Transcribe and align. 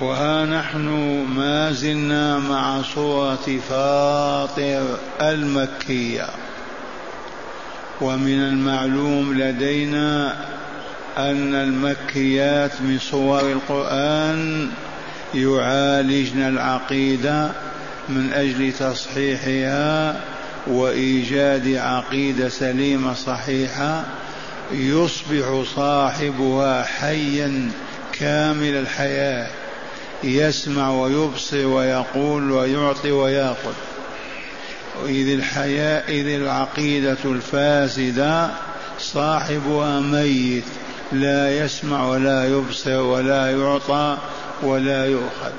وها 0.00 0.46
نحن 0.46 0.88
ما 1.36 1.72
زلنا 1.72 2.38
مع 2.38 2.82
سورة 2.94 3.60
فاطر 3.68 4.98
المكية 5.20 6.26
ومن 8.00 8.38
المعلوم 8.38 9.34
لدينا 9.38 10.36
أن 11.18 11.54
المكيات 11.54 12.80
من 12.80 12.98
صور 12.98 13.52
القرآن 13.52 14.70
يعالجن 15.34 16.40
العقيدة 16.42 17.50
من 18.08 18.32
أجل 18.32 18.72
تصحيحها 18.72 20.20
وإيجاد 20.66 21.74
عقيدة 21.74 22.48
سليمة 22.48 23.14
صحيحة 23.14 24.04
يصبح 24.72 25.62
صاحبها 25.76 26.82
حيا 26.82 27.70
كامل 28.12 28.74
الحياة 28.74 29.48
يسمع 30.24 30.90
ويبصر 30.90 31.66
ويقول 31.66 32.50
ويعطي 32.50 33.10
ويأخذ. 33.10 33.74
إذ 35.06 35.28
الحياة 35.28 36.02
إذ 36.08 36.26
العقيدة 36.26 37.18
الفاسدة 37.24 38.50
صاحبها 38.98 40.00
ميت 40.00 40.64
لا 41.12 41.64
يسمع 41.64 42.08
ولا 42.08 42.48
يبصر 42.48 43.00
ولا 43.00 43.50
يعطى 43.50 44.16
ولا 44.62 45.06
يؤخذ. 45.06 45.52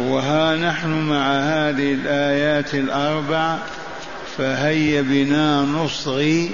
وها 0.00 0.56
نحن 0.56 0.88
مع 0.88 1.38
هذه 1.38 1.92
الآيات 1.92 2.74
الأربع 2.74 3.56
فهيا 4.38 5.02
بنا 5.02 5.60
نصغي 5.60 6.50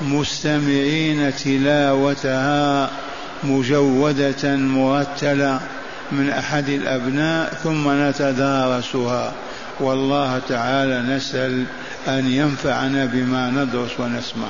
مستمعين 0.00 1.36
تلاوتها. 1.36 2.90
مجودة 3.42 4.56
مرتلة 4.56 5.60
من 6.12 6.30
أحد 6.30 6.68
الأبناء 6.68 7.54
ثم 7.64 8.08
نتدارسها. 8.08 9.32
والله 9.80 10.40
تعالى 10.48 11.16
نسأل 11.16 11.64
أن 12.08 12.26
ينفعنا 12.26 13.04
بما 13.04 13.50
ندرس 13.50 14.00
ونسمع. 14.00 14.48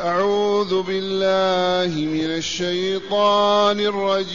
أعوذ 0.00 0.82
بالله 0.82 2.00
من 2.00 2.24
الشيطان 2.24 3.80
الرجيم. 3.80 4.30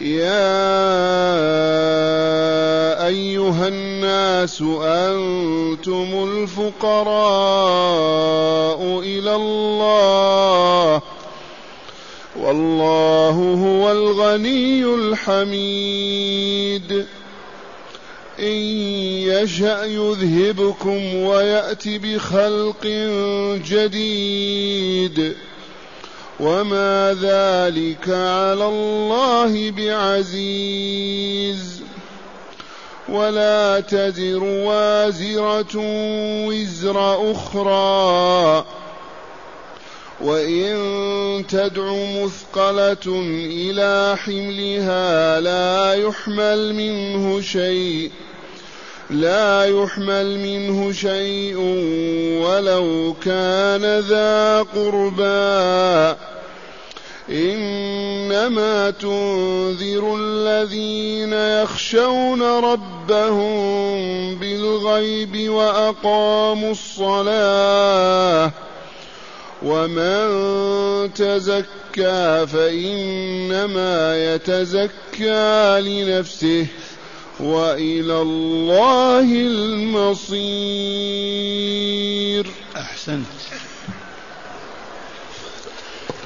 يا 0.00 0.66
أيها 3.06 3.68
الناس 3.68 4.62
أنتم 4.82 6.28
الفقراء 6.32 7.40
إلى 9.00 9.34
الله 9.34 11.02
والله 12.36 13.30
هو 13.30 13.92
الغني 13.92 14.84
الحميد 14.84 16.26
إن 18.40 18.56
يشأ 19.26 19.84
يذهبكم 19.84 21.14
ويأت 21.14 21.88
بخلق 21.88 22.86
جديد 23.68 25.36
وما 26.40 27.16
ذلك 27.20 28.08
على 28.08 28.66
الله 28.66 29.70
بعزيز 29.70 30.96
ولا 33.08 33.80
تزر 33.80 34.44
وازرة 34.44 35.76
وزر 36.46 37.30
أخرى 37.32 38.64
وإن 40.20 41.44
تدع 41.48 41.92
مثقلة 42.22 43.22
إلى 43.50 44.16
حملها 44.16 45.40
لا 45.40 45.94
يحمل 45.94 46.74
منه 46.74 47.40
شيء 47.40 48.10
لا 49.10 49.64
يحمل 49.64 50.38
منه 50.38 50.92
شيء 50.92 51.56
ولو 52.42 53.14
كان 53.24 53.98
ذا 53.98 54.62
قربى. 54.62 56.16
إنما 57.30 58.90
تنذر 58.90 60.16
الذين 60.20 61.32
يخشون 61.32 62.42
ربهم 62.42 63.54
بالغيب 64.34 65.50
وأقاموا 65.50 66.70
الصلاة. 66.70 68.50
ومن 69.62 71.14
تزكى 71.14 72.46
فإنما 72.46 74.34
يتزكى 74.34 75.80
لنفسه. 75.80 76.66
وإلى 77.40 78.22
الله 78.22 79.32
المصير. 79.32 80.46
أحسنت. 82.76 83.26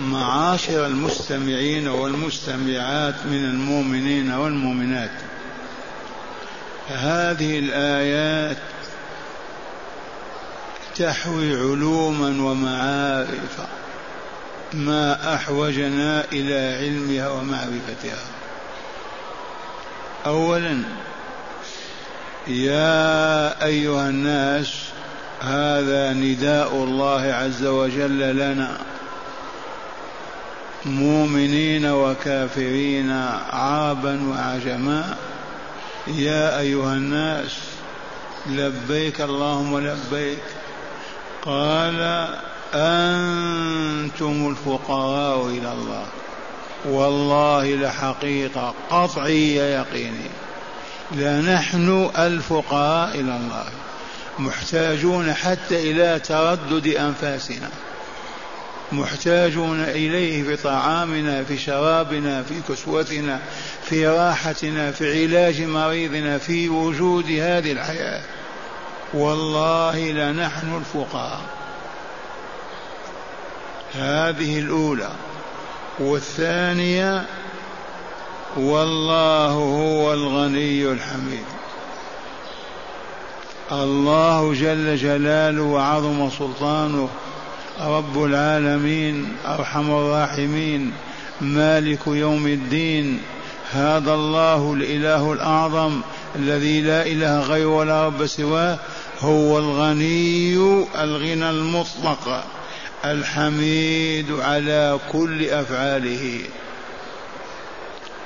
معاشر 0.00 0.87
المستمعين 0.87 1.88
والمستمعات 1.88 3.15
من 3.26 3.44
المؤمنين 3.44 4.32
والمؤمنات 4.32 5.10
هذه 6.88 7.59
الآيات 7.59 8.56
تحوي 10.97 11.56
علوما 11.56 12.50
ومعارف 12.50 13.60
ما 14.72 15.34
أحوجنا 15.34 16.25
إلى 16.32 16.76
علمها 16.78 17.28
ومعرفتها. 17.28 18.39
اولا 20.26 20.82
يا 22.47 23.64
أيها 23.64 24.08
الناس 24.08 24.75
هذا 25.41 26.12
نداء 26.12 26.75
الله 26.75 27.22
عز 27.22 27.64
وجل 27.64 28.36
لنا. 28.36 28.78
مؤمنين 30.84 31.86
وكافرين 31.86 33.10
عربا 33.50 34.28
وعجما 34.28 35.16
يا 36.06 36.58
أيها 36.58 36.94
الناس 36.94 37.58
لبيك 38.47 39.20
اللهم 39.20 39.78
لبيك. 39.78 40.42
قال 41.42 42.28
أنتم 42.75 44.48
الفقراء 44.48 45.47
إلى 45.47 45.72
الله. 45.72 46.06
والله 46.84 47.74
لحقيقة 47.74 48.74
قطعيه 48.91 49.62
يقينيه 49.62 50.30
لنحن 51.12 52.10
الفقراء 52.18 53.14
إلى 53.14 53.36
الله 53.36 53.66
محتاجون 54.38 55.34
حتى 55.34 55.90
إلى 55.90 56.20
تردد 56.20 56.86
أنفاسنا 56.86 57.69
محتاجون 58.92 59.80
إليه 59.80 60.42
في 60.42 60.56
طعامنا 60.56 61.44
في 61.44 61.58
شرابنا 61.58 62.42
في 62.42 62.54
كسوتنا 62.69 63.40
في 63.84 64.08
راحتنا 64.08 64.92
في 64.92 65.22
علاج 65.22 65.62
مريضنا 65.62 66.38
في 66.38 66.69
وجود 66.69 67.24
هذه 67.24 67.72
الحياة. 67.72 68.22
والله 69.14 70.10
لنحن 70.10 70.76
الفقراء. 70.76 71.40
هذه 73.94 74.58
الأولى. 74.58 75.10
والثانية 76.00 77.27
والله 78.56 79.50
هو 79.50 80.12
الغني 80.12 80.93
الحميد. 80.93 81.44
الله 83.72 84.55
جل 84.55 84.97
جلاله 84.97 85.62
وعظم 85.62 86.31
سلطانه 86.31 87.09
رب 87.81 88.25
العالمين 88.25 89.37
أرحم 89.47 89.91
الراحمين 89.91 90.93
مالك 91.41 92.06
يوم 92.06 92.46
الدين 92.46 93.20
هذا 93.73 94.14
الله 94.14 94.73
الإله 94.73 95.32
الأعظم 95.32 96.00
الذي 96.37 96.81
لا 96.81 97.06
إله 97.06 97.41
غيره 97.41 97.67
ولا 97.67 98.06
رب 98.06 98.26
سواه 98.26 98.79
هو 99.20 99.58
الغني 99.58 100.55
الغنى 101.00 101.50
المطلق. 101.50 102.44
الحميد 103.05 104.32
على 104.32 104.99
كل 105.12 105.49
أفعاله. 105.49 106.41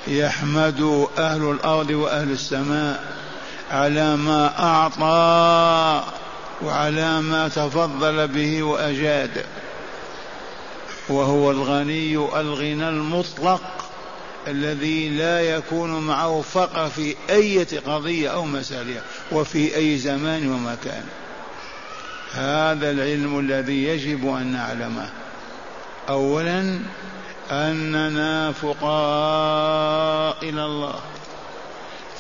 يحمد 0.06 1.08
أهل 1.18 1.50
الأرض 1.50 1.90
وأهل 1.90 2.30
السماء 2.30 3.04
على 3.70 4.16
ما 4.16 4.58
أعطى 4.58 6.04
وعلى 6.62 7.20
ما 7.20 7.48
تفضل 7.48 8.28
به 8.28 8.62
وأجاد. 8.62 9.44
وهو 11.08 11.50
الغني 11.50 12.16
ألغنى 12.16 12.88
المطلق 12.88 13.60
الذي 14.48 15.08
لا 15.08 15.40
يكون 15.40 16.06
معه 16.06 16.40
فقر 16.40 16.88
في 16.88 17.16
أي 17.30 17.64
قضية 17.64 18.28
أو 18.28 18.44
مسألة 18.44 19.00
وفي 19.32 19.76
أي 19.76 19.98
زمان 19.98 20.52
ومكان. 20.52 21.04
هذا 22.34 22.90
العلم 22.90 23.38
الذي 23.38 23.84
يجب 23.84 24.28
أن 24.28 24.46
نعلمه. 24.46 25.08
أولا 26.08 26.78
أننا 27.50 28.52
فقراء 28.52 30.36
إلى 30.42 30.64
الله. 30.64 30.94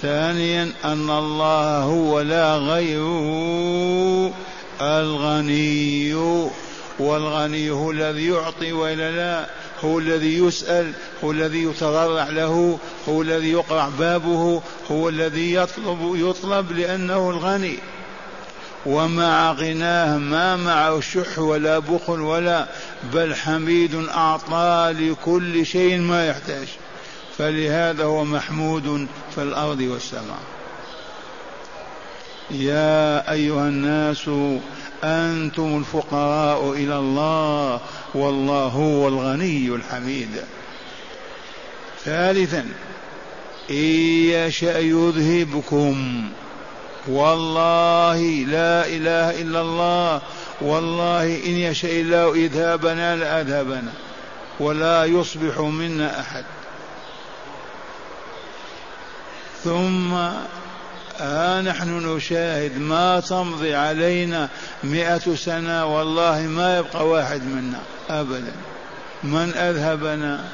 ثانيا 0.02 0.72
أن 0.84 1.10
الله 1.10 1.78
هو 1.78 2.20
لا 2.20 2.56
غيره 2.56 4.32
الغني 4.80 6.14
والغني 6.98 7.70
هو 7.70 7.90
الذي 7.90 8.26
يعطي 8.26 8.72
وإلا 8.72 9.10
لا 9.10 9.46
هو 9.84 9.98
الذي 9.98 10.38
يسأل 10.38 10.92
هو 11.24 11.30
الذي 11.30 11.62
يتضرع 11.62 12.28
له 12.28 12.78
هو 13.08 13.22
الذي 13.22 13.52
يقرع 13.52 13.88
بابه 13.98 14.62
هو 14.90 15.08
الذي 15.08 15.54
يطلب 15.54 16.14
يطلب 16.14 16.72
لأنه 16.72 17.30
الغني. 17.30 17.78
ومع 18.86 19.52
غناه 19.52 20.18
ما 20.18 20.56
معه 20.56 21.00
شح 21.00 21.38
ولا 21.38 21.78
بخل 21.78 22.20
ولا 22.20 22.66
بل 23.12 23.34
حميد 23.34 23.94
أعطى 24.08 24.94
لكل 24.98 25.66
شيء 25.66 25.98
ما 25.98 26.26
يحتاج. 26.26 26.68
فلهذا 27.38 28.04
هو 28.04 28.24
محمود 28.24 29.06
في 29.34 29.42
الأرض 29.42 29.80
والسماء. 29.80 30.42
يا 32.50 33.32
أيها 33.32 33.68
الناس 33.68 34.30
أنتم 35.04 35.76
الفقراء 35.78 36.72
إلى 36.72 36.98
الله 36.98 37.80
والله 38.14 38.64
هو 38.64 39.08
الغني 39.08 39.68
الحميد. 39.68 40.44
ثالثا 42.04 42.66
إن 43.70 43.84
يشأ 44.30 44.78
يذهبكم. 44.78 46.24
والله 47.06 48.16
لا 48.48 48.86
إله 48.86 49.40
إلا 49.40 49.60
الله. 49.60 50.20
والله 50.60 51.24
إن 51.24 51.50
يشاء 51.50 52.00
الله 52.00 52.34
إذهابنا 52.34 53.16
لأذهبنا 53.16 53.92
ولا 54.60 55.04
يصبح 55.04 55.58
منا 55.58 56.20
أحد. 56.20 56.44
ثم 59.64 60.14
ها 61.20 61.62
نحن 61.62 62.16
نشاهد 62.16 62.78
ما 62.78 63.20
تمضي 63.20 63.74
علينا 63.74 64.48
مئة 64.84 65.34
سنة. 65.34 65.86
والله 65.86 66.40
ما 66.40 66.78
يبقى 66.78 67.08
واحد 67.08 67.42
منا 67.42 67.80
أبدا. 68.10 68.52
من 69.24 69.54
أذهبنا؟ 69.54 70.44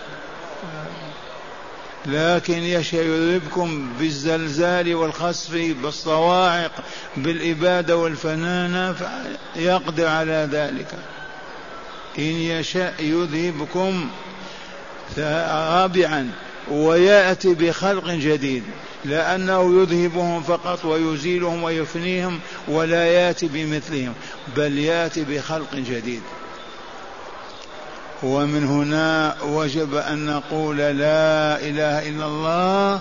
لكن 2.06 2.58
يذهبكم 2.58 3.88
بالزلزال 3.98 4.94
والخسف 4.94 5.52
بالصواعق 5.82 6.72
بالإبادة 7.16 7.96
والفنانة 7.96 8.94
يقدر 9.56 10.06
على 10.06 10.48
ذلك. 10.52 10.94
إن 12.18 12.24
يشاء 12.24 12.94
يذهبكم 13.00 14.08
رابعا 15.18 16.30
ويأتي 16.70 17.54
بخلق 17.54 18.10
جديد 18.10 18.62
لأنه 19.04 19.80
يذهبهم 19.80 20.42
فقط 20.42 20.84
ويزيلهم 20.84 21.62
ويفنيهم 21.62 22.40
ولا 22.68 23.06
يأتي 23.06 23.48
بمثلهم 23.48 24.12
بل 24.56 24.78
يأتي 24.78 25.24
بخلق 25.24 25.74
جديد. 25.74 26.22
ومن 28.22 28.64
هنا 28.64 29.36
وجب 29.42 29.94
أن 29.94 30.26
نقول 30.26 30.76
لا 30.76 31.60
إله 31.60 32.08
إلا 32.08 32.26
الله 32.26 33.00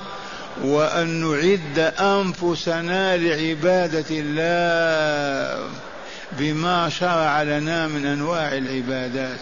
وأن 0.64 1.08
نعد 1.08 1.94
أنفسنا 2.00 3.18
لعبادة 3.18 4.06
الله 4.10 5.70
بما 6.32 6.90
شرع 6.90 7.44
لنا 7.44 7.88
من 7.88 8.06
أنواع 8.06 8.58
العبادات 8.58 9.40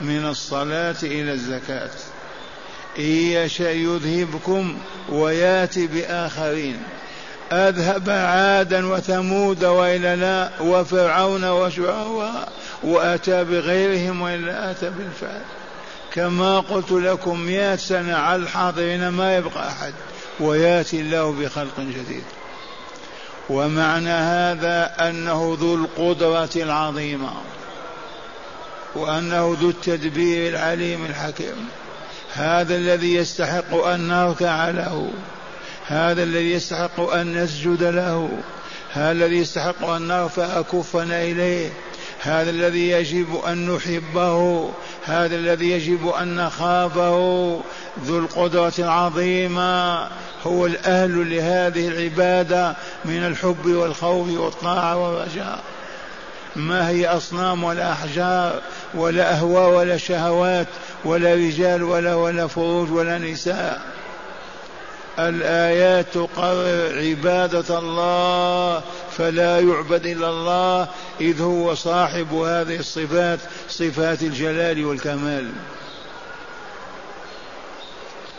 من 0.00 0.26
الصلاة 0.26 0.96
إلى 1.02 1.32
الزكاة. 1.32 1.90
إن 2.98 3.04
يشاء 3.04 3.74
يذهبكم 3.74 4.78
وياتي 5.08 5.86
بآخرين. 5.86 6.82
أذهب 7.52 8.10
عادا 8.10 8.86
وثمود 8.86 9.64
وإلى 9.64 10.16
لا 10.16 10.50
وفرعون 10.60 11.44
وشعوى 11.44 12.30
وأتى 12.82 13.44
بغيرهم 13.44 14.20
وإلا 14.20 14.70
أتى 14.70 14.90
بالفعل. 14.90 15.42
كما 16.12 16.60
قلت 16.60 16.90
لكم 16.90 17.40
مئة 17.40 17.76
سنة 17.76 18.16
على 18.16 18.42
الحاضرين 18.42 19.08
ما 19.08 19.36
يبقى 19.36 19.68
أحد 19.68 19.92
ويأتي 20.40 21.00
الله 21.00 21.32
بخلق 21.32 21.80
جديد. 21.80 22.24
ومعنى 23.50 24.10
هذا 24.10 24.94
أنه 25.08 25.56
ذو 25.60 25.74
القدرة 25.74 26.62
العظيمة 26.62 27.30
وأنه 28.94 29.56
ذو 29.60 29.70
التدبير 29.70 30.50
العليم 30.50 31.06
الحكيم. 31.06 31.68
هذا 32.32 32.76
الذي 32.76 33.14
يستحق 33.14 33.74
أن 33.74 34.08
نركع 34.08 34.70
له 34.70 35.10
هذا 35.86 36.22
الذي 36.22 36.52
يستحق 36.52 37.00
أن 37.00 37.42
نسجد 37.42 37.82
له 37.82 38.30
هذا 38.92 39.12
الذي 39.12 39.36
يستحق 39.36 39.84
أن 39.84 40.08
نرفع 40.08 40.62
كفنا 40.62 41.22
إليه. 41.22 41.70
هذا 42.20 42.50
الذي 42.50 42.90
يجب 42.90 43.40
أن 43.48 43.74
نحبه 43.74 44.70
هذا 45.04 45.36
الذي 45.36 45.70
يجب 45.70 46.08
أن 46.08 46.36
نخافه. 46.36 47.60
ذو 48.04 48.18
القدرة 48.18 48.72
العظيمة 48.78 50.08
هو 50.46 50.66
الأهل 50.66 51.36
لهذه 51.36 51.88
العبادة 51.88 52.76
من 53.04 53.26
الحب 53.26 53.66
والخوف 53.66 54.28
والطاعة 54.28 54.96
والرجاء. 54.96 55.60
ما 56.56 56.88
هي 56.88 57.06
أصنام 57.06 57.64
ولا 57.64 57.92
أحجار 57.92 58.60
ولا 58.94 59.32
أهواء 59.32 59.70
ولا 59.70 59.96
شهوات 59.96 60.66
ولا 61.04 61.34
رجال 61.34 61.82
ولا 61.82 62.14
ولا 62.14 62.46
فروج 62.46 62.92
ولا 62.92 63.18
نساء. 63.18 63.80
الآيات 65.18 66.06
تقرر 66.14 66.98
عبادة 66.98 67.78
الله 67.78 68.82
فلا 69.18 69.60
يعبد 69.60 70.06
إلا 70.06 70.30
الله 70.30 70.88
إذ 71.20 71.42
هو 71.42 71.74
صاحب 71.74 72.32
هذه 72.32 72.76
الصفات 72.76 73.38
صفات 73.68 74.22
الجلال 74.22 74.84
والكمال. 74.84 75.52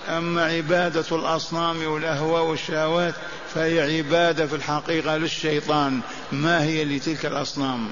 أما 0.10 0.46
عبادة 0.46 1.06
الأصنام 1.12 1.84
والأهواء 1.84 2.44
والشهوات 2.44 3.14
فهي 3.56 3.98
عبادة 3.98 4.48
في 4.48 4.56
الحقيقة 4.56 5.18
للشيطان. 5.18 6.00
ما 6.31 6.64
هي 6.64 6.86
لتلك 6.86 7.26
الأصنام؟ 7.26 7.90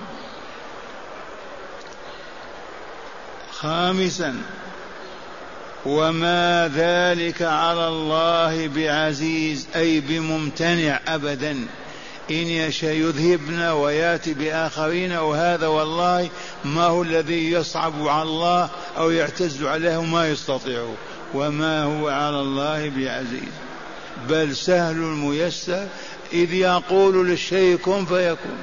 خامسا 3.52 4.36
وما 5.86 6.72
ذلك 6.76 7.42
على 7.42 7.88
الله 7.88 8.68
بعزيز 8.68 9.68
أي 9.76 10.00
بممتنع 10.00 11.00
ابدا. 11.08 11.68
إن 12.32 12.48
يشاء 12.48 12.94
يذهبنا 12.94 13.74
ويأتي 13.74 14.34
بآخرين 14.34 15.12
وهذا 15.12 15.68
والله 15.68 16.30
ما 16.66 16.86
هو 16.86 17.04
الذي 17.04 17.52
يصعب 17.52 18.08
على 18.08 18.30
الله 18.30 18.70
أو 18.98 19.12
يعتز 19.12 19.64
عليه 19.64 20.02
ما 20.02 20.30
يستطيع. 20.30 20.86
وما 21.34 21.84
هو 21.84 22.08
على 22.08 22.40
الله 22.42 22.90
بعزيز. 22.90 23.54
بل 24.30 24.56
سهل 24.56 24.96
ميسر 24.96 25.88
إذ 26.34 26.54
يقول 26.54 27.28
للشيء 27.28 27.78
كن 27.78 28.06
فيكون. 28.06 28.58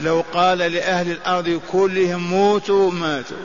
لو 0.00 0.24
قال 0.32 0.58
لأهل 0.58 1.10
الأرض 1.10 1.60
كلهم 1.72 2.30
موتوا 2.30 2.90
ماتوا. 2.90 3.36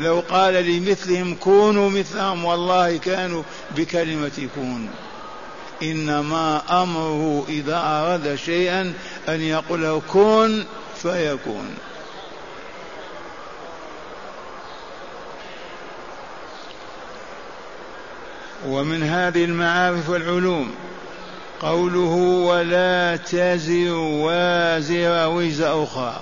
لو 0.00 0.22
قال 0.30 0.54
لمثلهم 0.54 1.34
كونوا 1.34 1.90
مثلهم 1.90 2.44
والله 2.44 2.96
كانوا 2.96 3.42
بكلمة 3.76 4.48
كون 4.54 4.88
إنما 5.82 6.62
أمره 6.82 7.44
إذا 7.48 7.76
أراد 7.76 8.34
شيئا 8.34 8.94
أن 9.28 9.40
يقول 9.40 10.00
كن 10.12 10.64
فيكون. 11.02 11.74
ومن 18.66 19.02
هذه 19.02 19.44
المعارف 19.44 20.08
والعلوم 20.08 20.74
قوله 21.60 22.14
ولا 22.46 23.16
تزر 23.16 23.92
وازر 23.94 25.28
وزر 25.28 25.84
أخرى. 25.84 26.20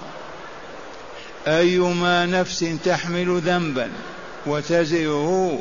أيما 1.46 2.26
نفس 2.26 2.64
تحمل 2.84 3.40
ذنبا 3.40 3.90
وتزره 4.46 5.58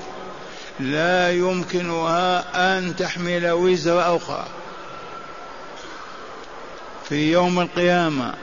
لا 0.80 1.32
يمكنها 1.32 2.44
أن 2.56 2.96
تحمل 2.96 3.52
وزر 3.52 4.16
أخرى. 4.16 4.46
في 7.10 7.32
يوم 7.32 7.60
القيامة 7.60 8.34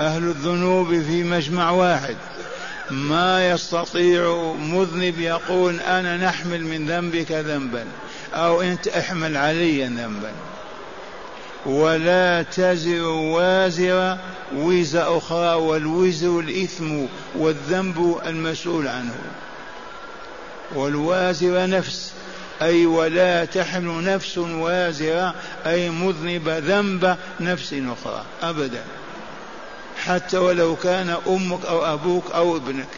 أهل 0.00 0.22
الذنوب 0.22 0.88
في 0.88 1.22
مجمع 1.22 1.70
واحد. 1.70 2.16
ما 2.90 3.50
يستطيع 3.50 4.54
مذنب 4.60 5.20
يقول 5.20 5.80
أنا 5.80 6.16
نحمل 6.16 6.64
من 6.64 6.86
ذنبك 6.86 7.32
ذنبا 7.32 7.84
أو 8.34 8.62
أنت 8.62 8.88
احمل 8.88 9.36
علي 9.36 9.84
ذنبا. 9.84 10.32
ولا 11.66 12.42
تزر 12.42 13.02
وازرة 13.06 14.18
وزر 14.54 15.18
أخرى 15.18 15.54
والوزر 15.54 16.40
الإثم 16.40 17.06
والذنب 17.34 18.20
المسؤول 18.26 18.88
عنه. 18.88 19.14
والوازر 20.74 21.66
نفس 21.66 22.12
أي 22.62 22.86
ولا 22.86 23.44
تحمل 23.44 24.04
نفس 24.04 24.38
وازرة 24.38 25.34
أي 25.66 25.90
مذنب 25.90 26.48
ذنب 26.48 27.16
نفس 27.40 27.74
أخرى 27.74 28.24
أبدا. 28.42 28.84
حتى 30.04 30.38
ولو 30.38 30.76
كان 30.76 31.16
أمك 31.26 31.64
أو 31.64 31.94
أبوك 31.94 32.30
أو 32.30 32.56
ابنك. 32.56 32.88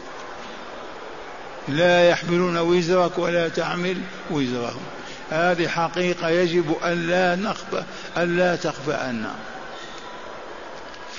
لا 1.67 2.09
يحملون 2.09 2.57
وزرك 2.57 3.17
ولا 3.17 3.47
تحمل 3.47 3.97
وزرهم. 4.31 4.81
هذه 5.29 5.67
حقيقة 5.67 6.29
يجب 6.29 6.75
أن 6.83 7.07
لا 7.07 7.35
نخفى 7.35 7.83
أن 8.17 8.37
لا 8.37 8.55
تخفى 8.55 8.93
عنا. 8.93 9.35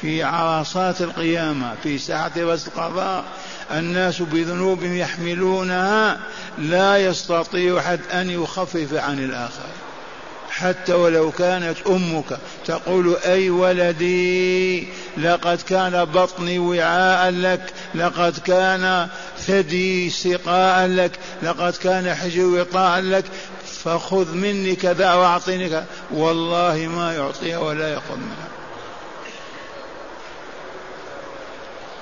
في 0.01 0.23
عرصات 0.23 1.01
القيامة 1.01 1.75
في 1.83 1.99
ساعة 1.99 2.33
رأس 2.37 2.69
القضاء 2.69 3.25
الناس 3.71 4.23
بذنوب 4.23 4.83
يحملونها 4.83 6.21
لا 6.59 6.97
يستطيع 6.99 7.79
أحد 7.79 8.01
أن 8.13 8.31
يخفف 8.31 8.95
عن 8.95 9.19
الآخر. 9.19 9.69
حتى 10.51 10.93
ولو 10.93 11.31
كانت 11.31 11.77
أمك 11.87 12.39
تقول 12.67 13.17
أي 13.25 13.51
ولدي 13.51 14.89
لقد 15.19 15.61
كان 15.69 16.05
بطني 16.05 16.59
وعاء 16.59 17.31
لك 17.31 17.73
لقد 17.95 18.39
كان 18.39 19.09
ثدي 19.39 20.11
سقاء 20.11 20.87
لك 20.87 21.13
لقد 21.43 21.77
كان 21.77 22.15
حجري 22.15 22.45
وطاء 22.45 23.01
لك 23.01 23.25
فخذ 23.85 24.35
مني 24.35 24.77
كذا 24.77 25.15
وأعطني 25.15 25.69
كذا. 25.69 25.87
والله 26.11 26.89
ما 26.97 27.15
يعطيها 27.15 27.59
ولا 27.59 27.89
ياخذ 27.89 28.17
منها 28.17 28.60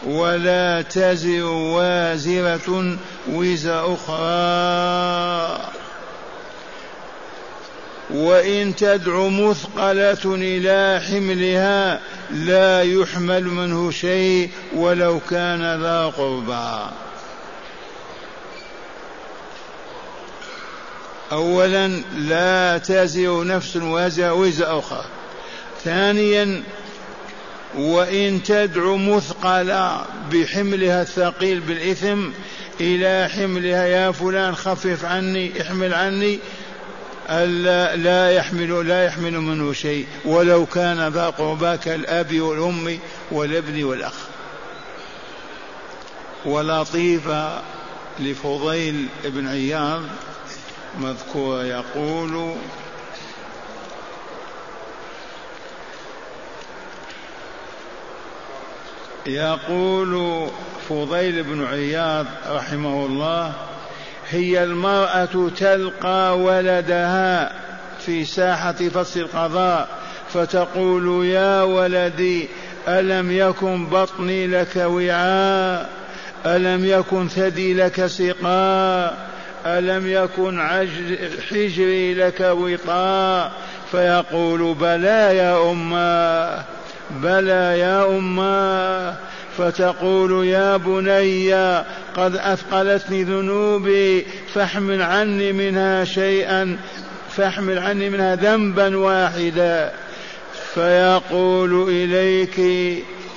ولا 0.07 0.83
تزر 0.83 1.45
وازرة 1.45 2.99
وزر 3.29 3.95
أخرى. 3.95 5.59
وإن 8.11 8.77
تدع 8.77 9.29
مثقلة 9.29 10.25
إلى 10.25 11.01
حملها 11.09 12.01
لا 12.31 12.83
يحمل 12.83 13.45
منه 13.45 13.91
شيء 13.91 14.51
ولو 14.75 15.21
كان 15.31 15.83
ذا 15.83 16.07
قربى. 16.07 16.91
أولا 21.33 21.89
لا 22.17 22.79
تزر 22.79 23.45
نفس 23.45 23.77
وزر 23.77 24.33
وزر 24.33 24.79
أخرى. 24.79 25.05
ثانيا 25.85 26.63
وإن 27.77 28.43
تدع 28.43 28.95
مثقلة 28.97 30.05
بحملها 30.33 31.03
الثقيل 31.03 31.61
بالإثم 31.61 32.29
إلى 32.81 33.29
حملها 33.29 33.87
يا 33.87 34.11
فلان 34.11 34.55
خفف 34.55 35.05
عني 35.05 35.63
احمل 35.63 35.95
عني. 35.95 36.39
ألا 37.31 37.97
لا 37.97 38.31
يحمل 38.31 38.89
لا 38.89 39.05
يحمل 39.05 39.33
منه 39.33 39.73
شيء 39.73 40.07
ولو 40.25 40.67
كان 40.67 41.09
ذا 41.09 41.27
قربى 41.27 41.77
كالأب 41.77 42.41
والأم 42.41 42.99
والابن 43.31 43.85
والأخ. 43.85 44.15
ولطيفة 46.45 47.63
لفضيل 48.21 49.07
بن 49.25 49.49
عياض 49.49 50.03
مذكور 51.01 51.65
يقول 51.65 52.55
يقول 59.29 60.47
فضيل 60.89 61.43
بن 61.43 61.65
عياض 61.65 62.27
رحمه 62.51 63.07
الله 63.07 63.53
هي 64.31 64.65
المرأة 64.65 65.51
تلقى 65.57 66.39
ولدها 66.39 67.53
في 68.01 68.25
ساحة 68.25 68.73
فصل 68.73 69.21
القضاء 69.21 69.89
فتقول 70.35 71.27
يا 71.27 71.63
ولدي 71.63 72.49
ألم 72.89 73.33
يكن 73.33 73.87
بطني 73.87 74.47
لك 74.47 74.77
وعاء؟ 74.77 75.89
ألم 76.47 76.85
يكن 76.85 77.29
ثدي 77.29 77.75
لك 77.75 78.07
سقاء؟ 78.07 79.29
ألم 79.67 80.09
يكن 80.09 80.61
حجري 81.51 82.15
لك 82.15 82.41
وطاء؟ 82.41 83.53
فيقول 83.91 84.75
بلى 84.75 85.37
يا 85.37 85.71
أماه 85.73 86.65
بلى 87.11 87.79
يا 87.79 88.19
أماه 88.19 89.15
فتقول 89.59 90.47
يا 90.47 90.77
بني 90.77 91.55
قد 92.17 92.37
أثقلتني 92.37 93.25
ذنوبي 93.25 94.27
فاحمل 94.55 95.03
عني 95.03 95.53
منها 95.53 96.05
شيئا 96.05 96.79
فاحمل 97.37 97.79
عني 97.79 98.11
منها 98.11 98.35
ذنبا 98.35 98.97
واحدا. 98.97 99.93
فيقول 100.75 101.89
إليك 101.89 102.55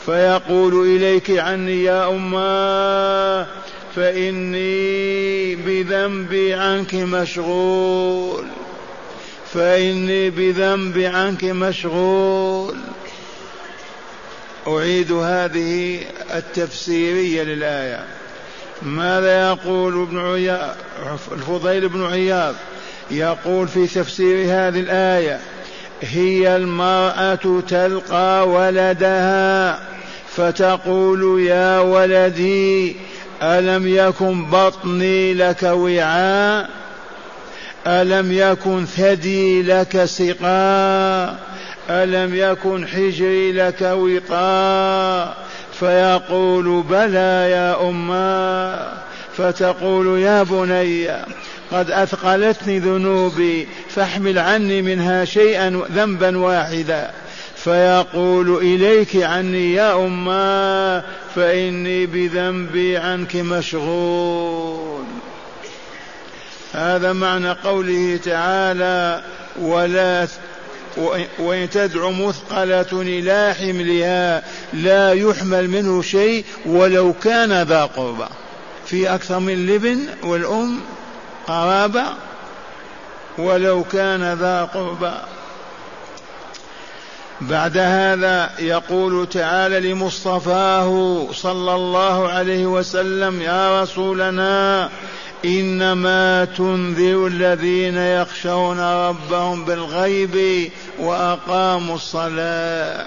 فيقول 0.05 0.87
إليك 0.95 1.31
عني 1.31 1.83
يا 1.83 2.09
أماه 2.09 3.47
فإني 3.95 5.55
بذنبي 5.55 6.53
عنك 6.53 6.95
مشغول. 6.95 8.45
فإني 9.53 10.29
بذنبي 10.29 11.05
عنك 11.07 11.43
مشغول. 11.43 12.75
أعيد 14.77 15.11
هذه 15.11 15.99
التفسيرية 16.33 17.43
للآية. 17.43 18.05
ماذا 18.81 19.47
يقول 19.49 20.01
ابن 20.01 20.19
عياض 20.19 20.75
الفضيل 21.31 21.89
بن 21.89 22.05
عياض؟ 22.05 22.55
يقول 23.11 23.67
في 23.67 23.87
تفسير 23.87 24.45
هذه 24.45 24.79
الآية 24.79 25.39
هي 26.01 26.55
المرأة 26.55 27.61
تلقى 27.67 28.49
ولدها 28.49 29.79
فتقول 30.35 31.41
يا 31.41 31.79
ولدي 31.79 32.95
ألم 33.41 33.87
يكن 33.87 34.45
بطني 34.45 35.33
لك 35.33 35.63
وعاء؟ 35.63 36.69
ألم 37.87 38.31
يكن 38.31 38.85
ثدي 38.85 39.61
لك 39.61 40.05
سقاء؟ 40.05 41.50
ألم 41.89 42.35
يكن 42.35 42.87
حجري 42.87 43.51
لك 43.51 43.81
وطاء 43.81 45.37
فيقول 45.79 46.83
بلى 46.89 47.49
يا 47.51 47.89
أما 47.89 48.93
فتقول 49.37 50.19
يا 50.19 50.43
بني 50.43 51.07
قد 51.71 51.91
أثقلتني 51.91 52.79
ذنوبي 52.79 53.67
فاحمل 53.89 54.39
عني 54.39 54.81
منها 54.81 55.25
شيئا 55.25 55.81
ذنبا 55.91 56.37
واحدا 56.37 57.11
فيقول 57.55 58.57
إليك 58.57 59.15
عني 59.15 59.73
يا 59.73 60.05
أما 60.05 61.03
فإني 61.35 62.05
بذنبي 62.05 62.97
عنك 62.97 63.35
مشغول. 63.35 65.03
هذا 66.73 67.13
معنى 67.13 67.51
قوله 67.51 68.19
تعالى 68.23 69.23
ولا 69.59 70.27
وإن 71.39 71.69
تدع 71.69 72.09
مثقلة 72.09 72.87
إلى 72.91 73.55
حملها 73.59 74.43
لا 74.73 75.13
يحمل 75.13 75.69
منه 75.69 76.01
شيء 76.01 76.45
ولو 76.65 77.13
كان 77.13 77.61
ذا 77.61 77.85
قربى. 77.85 78.27
في 78.85 79.15
أكثر 79.15 79.39
من 79.39 79.65
لبن 79.65 79.99
والأم 80.23 80.79
قرابة 81.47 82.03
ولو 83.37 83.83
كان 83.83 84.33
ذا 84.33 84.63
قربى. 84.63 85.13
بعد 87.41 87.77
هذا 87.77 88.49
يقول 88.59 89.29
تعالى 89.29 89.79
لمصطفاه 89.79 91.27
صلى 91.33 91.75
الله 91.75 92.27
عليه 92.29 92.65
وسلم 92.65 93.41
يا 93.41 93.81
رسولنا 93.81 94.89
إنما 95.45 96.45
تنذر 96.45 97.27
الذين 97.27 97.97
يخشون 97.97 98.79
ربهم 98.79 99.65
بالغيب 99.65 100.69
وأقاموا 100.99 101.95
الصلاة. 101.95 103.05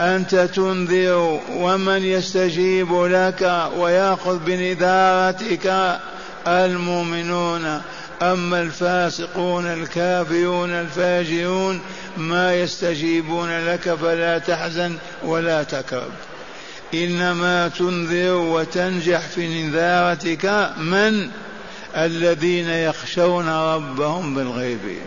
أنت 0.00 0.34
تنذر 0.34 1.40
ومن 1.50 2.04
يستجيب 2.04 2.92
لك 2.92 3.70
ويأخذ 3.76 4.38
بنذارتك 4.38 5.98
المؤمنون. 6.46 7.82
أما 8.22 8.62
الفاسقون 8.62 9.66
الكافرون 9.66 10.70
الفاجرون 10.70 11.80
ما 12.16 12.54
يستجيبون 12.54 13.66
لك 13.66 13.94
فلا 13.94 14.38
تحزن 14.38 14.96
ولا 15.24 15.62
تكرب. 15.62 16.12
إنما 16.94 17.68
تنذر 17.68 18.34
وتنجح 18.34 19.20
في 19.20 19.62
نذارتك 19.62 20.70
من؟ 20.78 21.30
الذين 21.96 22.68
يخشون 22.68 23.48
ربهم 23.48 24.34
بالغيب. 24.34 24.98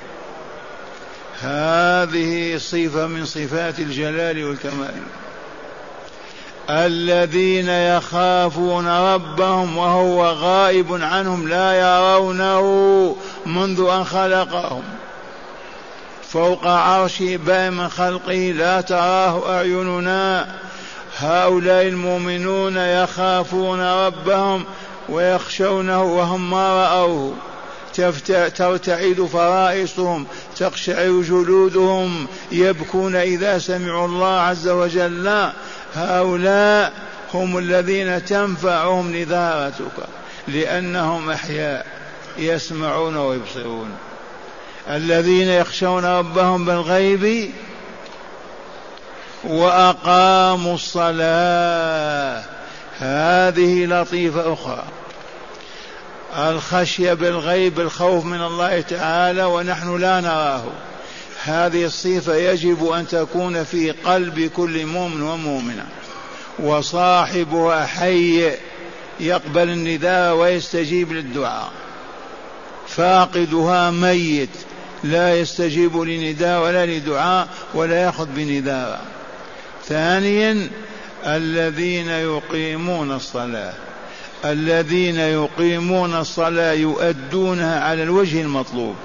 هذه 1.42 2.58
صفة 2.58 3.08
من 3.08 3.26
صفات 3.26 3.80
الجلال 3.80 4.46
والكمال. 4.46 4.94
الذين 6.70 7.70
يخافون 7.70 8.88
ربهم 8.88 9.78
وهو 9.78 10.26
غائب 10.26 11.02
عنهم 11.02 11.48
لا 11.48 11.74
يرونه 11.74 13.16
منذ 13.46 13.88
أن 13.90 14.04
خلقهم. 14.04 14.84
فوق 16.30 16.68
عرشه 16.68 17.38
بائم 17.38 17.90
خلقه 17.90 18.54
لا 18.58 18.82
تراه 18.82 19.58
أعيننا. 19.58 20.48
هؤلاء 21.18 21.88
المؤمنون 21.88 22.78
يخافون 22.78 23.82
ربهم 23.82 24.66
ويخشونه 25.10 26.04
وهم 26.04 26.50
ما 26.50 26.84
رأوه. 26.84 27.34
ترتعد 28.56 29.30
فرائصهم 29.34 30.26
تقشعر 30.58 31.22
جلودهم 31.22 32.28
يبكون 32.52 33.16
إذا 33.16 33.60
سمعوا 33.60 34.08
الله 34.08 34.40
عز 34.40 34.68
وجل. 34.68 35.50
هؤلاء 35.96 36.94
هم 37.34 37.58
الذين 37.58 38.26
تنفعهم 38.26 39.16
نذارتك 39.16 39.98
لأنهم 40.48 41.30
أحياء 41.30 41.86
يسمعون 42.38 43.18
ويبصرون. 43.18 43.90
الذين 44.90 45.48
يخشون 45.48 46.06
ربهم 46.06 46.66
بالغيب 46.66 47.52
وأقاموا 49.44 50.76
الصلاة. 50.76 52.44
هذه 53.00 53.86
لطيفة 53.86 54.54
أخرى. 54.54 54.84
الخشية 56.38 57.14
بالغيب 57.14 57.80
الخوف 57.80 58.26
من 58.26 58.42
الله 58.42 58.82
تعالى 58.82 59.44
ونحن 59.44 59.98
لا 59.98 60.22
نراه. 60.22 60.64
هذه 61.44 61.86
الصفة 61.86 62.36
يجب 62.36 62.88
أن 62.92 63.08
تكون 63.08 63.64
في 63.64 63.92
قلب 63.92 64.52
كل 64.56 64.86
مؤمن 64.86 65.22
ومؤمنة. 65.22 65.86
وصاحبها 66.60 67.86
حي 67.86 68.52
يقبل 69.20 69.70
النداء 69.70 70.36
ويستجيب 70.36 71.14
للدعاء. 71.14 71.72
فاقدها 72.88 73.92
ميت 73.92 74.50
لا 75.04 75.40
يستجيب 75.40 75.98
لنداء 75.98 76.62
ولا 76.62 76.86
لدعاء 76.86 77.48
ولا 77.74 78.02
يأخذ 78.02 78.26
بنداء. 78.26 79.19
ثانيا 79.90 80.70
الذين 81.26 82.08
يقيمون 82.10 83.12
الصلاة. 83.12 83.74
الذين 84.46 85.20
يقيمون 85.20 86.16
الصلاة 86.16 86.74
يؤدونها 86.74 87.84
على 87.84 88.04
الوجه 88.04 88.42
المطلوب 88.42 88.96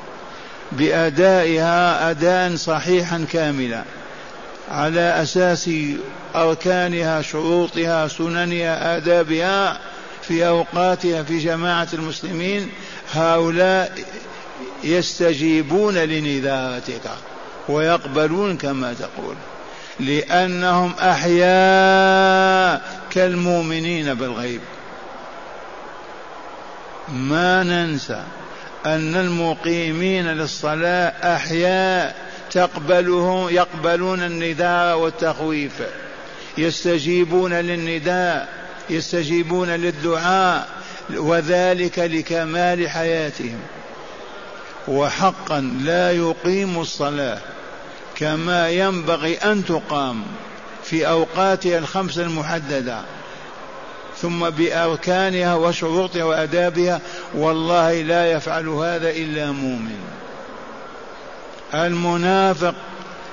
بأدائها 0.72 2.10
اداء 2.10 2.56
صحيحا 2.56 3.26
كاملا 3.32 3.82
على 4.70 5.00
أساس 5.00 5.70
أركانها 6.34 7.22
شروطها 7.22 8.08
سننها 8.08 8.96
آدابها 8.96 9.78
في 10.22 10.46
أوقاتها 10.46 11.22
في 11.22 11.38
جماعة 11.38 11.88
المسلمين. 11.92 12.70
هؤلاء 13.12 13.98
يستجيبون 14.84 15.94
لنذارتك 15.94 17.10
ويقبلون 17.68 18.56
كما 18.56 18.94
تقول. 18.94 19.34
لأنهم 20.00 20.92
أحياء 21.00 22.82
كالمؤمنين 23.10 24.14
بالغيب. 24.14 24.60
ما 27.08 27.62
ننسى 27.62 28.22
أن 28.86 29.16
المقيمين 29.16 30.26
للصلاة 30.26 31.36
أحياء 31.36 32.16
تقبلهم 32.50 33.48
يقبلون 33.48 34.22
النداء 34.22 34.98
والتخويف 34.98 35.82
يستجيبون 36.58 37.52
للنداء 37.52 38.48
يستجيبون 38.90 39.68
للدعاء 39.68 40.68
وذلك 41.10 41.98
لكمال 41.98 42.90
حياتهم. 42.90 43.60
وحقا 44.88 45.60
لا 45.60 46.12
يقيم 46.12 46.80
الصلاة 46.80 47.38
كما 48.16 48.70
ينبغي 48.70 49.36
أن 49.36 49.64
تقام 49.64 50.22
في 50.84 51.08
أوقاتها 51.08 51.78
الخمس 51.78 52.18
المحددة 52.18 53.00
ثم 54.22 54.50
بأركانها 54.50 55.54
وشروطها 55.54 56.24
وأدابها 56.24 57.00
والله 57.34 58.02
لا 58.02 58.32
يفعل 58.32 58.68
هذا 58.68 59.10
إلا 59.10 59.52
مؤمن. 59.52 59.98
المنافق 61.74 62.74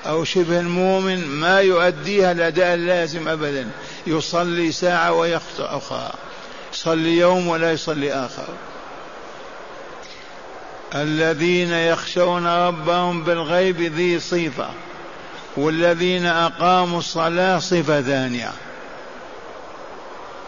أو 0.06 0.24
شبه 0.24 0.60
المؤمن 0.60 1.28
ما 1.28 1.62
يؤديها 1.62 2.32
الأداء 2.32 2.74
اللازم 2.74 3.28
ابدا 3.28 3.68
يصلي 4.08 4.72
ساعة 4.72 5.14
ويخطئ 5.14 5.64
أخرى 5.64 6.12
يصلي 6.74 7.18
يوم 7.18 7.48
ولا 7.48 7.72
يصلي 7.72 8.14
آخر. 8.14 8.48
الذين 10.96 11.72
يخشون 11.72 12.48
ربهم 12.48 13.24
بالغيب 13.24 13.82
ذي 13.82 14.20
صفة 14.20 14.70
والذين 15.58 16.26
أقاموا 16.26 17.00
الصلاة 17.00 17.60
صفة 17.60 18.02
ثانية. 18.02 18.52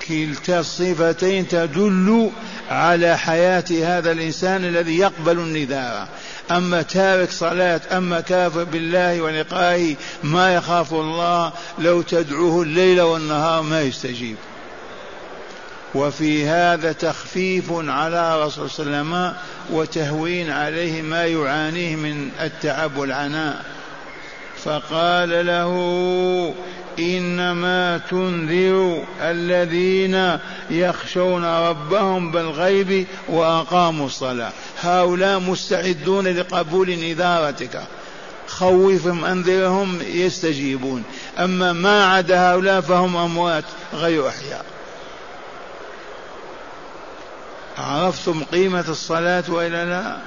كلتا 0.07 0.59
الصفتين 0.59 1.47
تدل 1.47 2.31
على 2.69 3.17
حياة 3.17 3.63
هذا 3.83 4.11
الإنسان 4.11 4.65
الذي 4.65 4.97
يقبل 4.97 5.39
النداء. 5.39 6.07
أما 6.51 6.81
تارك 6.81 7.31
صلاة 7.31 7.81
أما 7.91 8.21
كافر 8.21 8.63
بالله 8.63 9.21
ولقائه 9.21 9.95
ما 10.23 10.55
يخاف 10.55 10.93
الله 10.93 11.51
لو 11.79 12.01
تدعوه 12.01 12.63
الليل 12.63 13.01
والنهار 13.01 13.61
ما 13.61 13.81
يستجيب. 13.81 14.35
وفي 15.95 16.45
هذا 16.47 16.91
تخفيف 16.91 17.65
على 17.71 18.45
رسول 18.45 18.69
صلى 18.69 18.85
الله 18.85 18.97
عليه 18.97 19.07
وسلم 19.07 19.33
وتهوين 19.71 20.49
عليه 20.49 21.01
ما 21.01 21.25
يعانيه 21.25 21.95
من 21.95 22.29
التعب 22.41 22.97
والعناء 22.97 23.65
فقال 24.63 25.45
له 25.45 25.73
إنما 26.99 28.01
تنذر 28.09 29.03
الذين 29.21 30.39
يخشون 30.69 31.45
ربهم 31.45 32.31
بالغيب 32.31 33.07
وأقاموا 33.29 34.05
الصلاة. 34.05 34.51
هؤلاء 34.81 35.39
مستعدون 35.39 36.27
لقبول 36.27 36.99
نذارتك. 36.99 37.81
خوفهم 38.47 39.25
أنذرهم 39.25 39.99
يستجيبون. 40.13 41.03
أما 41.39 41.73
ما 41.73 42.05
عدا 42.05 42.51
هؤلاء 42.51 42.81
فهم 42.81 43.17
أموات 43.17 43.63
غير 43.93 44.27
أحياء. 44.27 44.65
عرفتم 47.77 48.43
قيمة 48.43 48.85
الصلاة 48.89 49.43
وإلا 49.49 49.85
لا؟ 49.85 50.17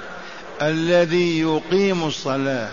الذي 0.61 1.39
يقيم 1.39 2.03
الصلاة 2.03 2.69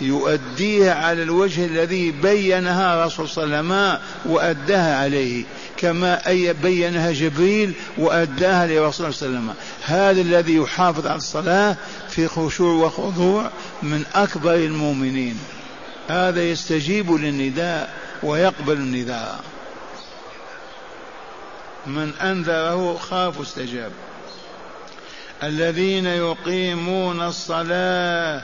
يؤديها 0.00 0.94
على 0.94 1.22
الوجه 1.22 1.66
الذي 1.66 2.10
بينها 2.10 3.06
رسول 3.06 3.28
صلى 3.28 3.44
الله 3.44 3.56
عليه 3.56 3.66
وسلم 3.66 3.98
وأداها 4.24 4.96
عليه 4.96 5.44
كما 5.76 6.28
أي 6.28 6.52
بينها 6.52 7.12
جبريل 7.12 7.72
وأداها 7.98 8.66
لرسول 8.66 9.14
صلى 9.14 9.28
الله 9.28 9.38
عليه 9.38 9.48
وسلم. 9.48 9.54
هذا 9.84 10.20
الذي 10.20 10.56
يحافظ 10.56 11.06
على 11.06 11.16
الصلاة 11.16 11.76
في 12.10 12.28
خشوع 12.28 12.86
وخضوع 12.86 13.50
من 13.82 14.04
أكبر 14.14 14.54
المؤمنين. 14.54 15.38
هذا 16.08 16.42
يستجيب 16.50 17.12
للنداء 17.12 17.94
ويقبل 18.22 18.72
النداء. 18.72 19.40
من 21.86 22.12
أنذره 22.22 22.98
خاف 22.98 23.40
استجاب. 23.40 23.92
الذين 25.42 26.06
يقيمون 26.06 27.20
الصلاة 27.22 28.42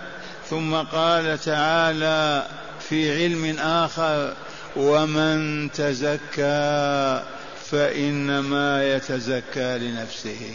ثم 0.51 0.75
قال 0.75 1.39
تعالى 1.39 2.47
في 2.89 3.23
علم 3.23 3.59
آخر 3.59 4.35
ومن 4.77 5.71
تزكى 5.73 7.23
فإنما 7.71 8.95
يتزكى 8.95 9.79
لنفسه. 9.79 10.55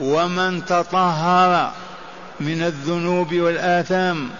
ومن 0.00 0.64
تطهر 0.64 1.72
من 2.40 2.62
الذنوب 2.62 3.34
والآثام 3.34 4.30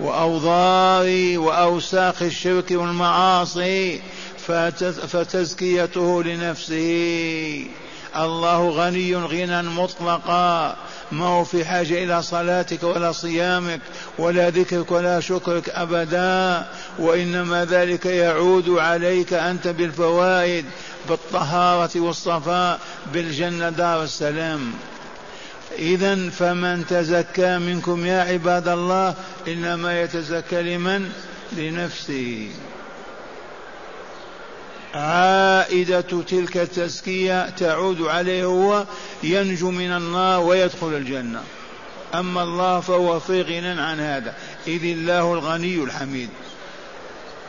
وأوضار 0.00 1.38
وأوساخ 1.38 2.22
الشرك 2.22 2.70
والمعاصي 2.70 4.00
فتزكيته 5.06 6.22
لنفسه. 6.22 7.66
الله 8.16 8.68
غني 8.68 9.16
غنى 9.16 9.62
مطلقا. 9.62 10.76
ما 11.12 11.26
هو 11.26 11.44
في 11.44 11.64
حاجة 11.64 12.04
إلى 12.04 12.22
صلاتك 12.22 12.82
ولا 12.82 13.12
صيامك 13.12 13.80
ولا 14.18 14.50
ذكرك 14.50 14.92
ولا 14.92 15.20
شكرك 15.20 15.68
أبدا. 15.68 16.66
وإنما 16.98 17.64
ذلك 17.64 18.06
يعود 18.06 18.68
عليك 18.68 19.32
أنت 19.32 19.68
بالفوائد 19.68 20.64
بالطهارة 21.08 22.00
والصفاء 22.00 22.80
بالجنة 23.12 23.70
دار 23.70 24.02
السلام. 24.02 24.72
إذا 25.78 26.30
فمن 26.30 26.86
تزكى 26.86 27.58
منكم 27.58 28.06
يا 28.06 28.20
عباد 28.20 28.68
الله 28.68 29.14
إنما 29.48 30.00
يتزكى 30.00 30.62
لمن؟ 30.62 31.12
لنفسه. 31.52 32.48
عائدة 34.94 36.00
تلك 36.00 36.56
التزكية 36.56 37.50
تعود 37.50 38.02
عليه 38.02 38.44
هو 38.44 38.84
ينجو 39.22 39.70
من 39.70 39.92
النار 39.92 40.40
ويدخل 40.40 40.94
الجنة. 40.94 41.40
أما 42.14 42.42
الله 42.42 42.80
فهو 42.80 43.20
في 43.20 43.42
غنى 43.42 43.80
عن 43.80 44.00
هذا. 44.00 44.34
إذ 44.66 44.84
الله 44.84 45.34
الغني 45.34 45.76
الحميد. 45.76 46.28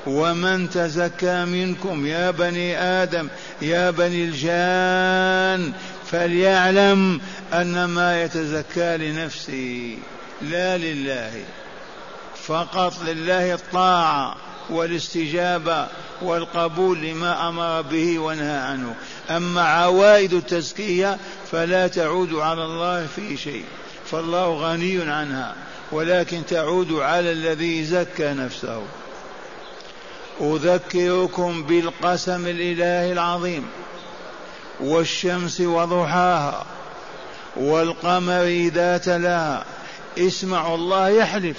ومن 0.08 0.70
تزكى 0.70 1.46
منكم 1.46 2.06
يا 2.06 2.32
بني 2.32 2.78
آدم 2.78 3.28
يا 3.62 3.92
بني 3.92 4.24
الجان 4.24 5.74
فليعلم 6.12 7.22
أن 7.54 7.86
ما 7.86 8.24
يتزكى 8.24 8.98
لنفسه 8.98 9.98
لا 10.42 10.78
لله 10.78 11.44
فقط 12.36 12.94
لله 13.08 13.54
الطاعة 13.54 14.36
والاستجابة 14.70 15.88
والقبول 16.22 17.02
لما 17.02 17.50
أمر 17.50 17.82
به 17.82 18.20
ونهى 18.20 18.58
عنه. 18.58 18.96
أما 19.30 19.62
عوائد 19.62 20.34
التزكية 20.34 21.18
فلا 21.52 21.88
تعود 21.88 22.34
على 22.34 22.66
الله 22.66 23.08
في 23.16 23.38
شيء 23.38 23.64
فالله 24.12 24.54
غني 24.54 25.02
عنها 25.12 25.56
ولكن 25.92 26.46
تعود 26.46 26.94
على 26.94 27.32
الذي 27.32 27.84
زكى 27.84 28.34
نفسه. 28.34 28.82
أذكركم 30.42 31.64
بالقسم 31.64 32.48
الإله 32.48 33.12
العظيم 33.12 33.66
والشمس 34.80 35.62
وضحاها 35.62 36.66
والقمر 37.56 38.44
إذا 38.44 38.98
تلاها 38.98 39.66
اسمعوا 40.18 40.76
الله 40.76 41.10
يحلف. 41.10 41.58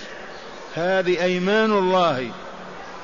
هذه 0.75 1.23
أيمان 1.23 1.73
الله. 1.73 2.31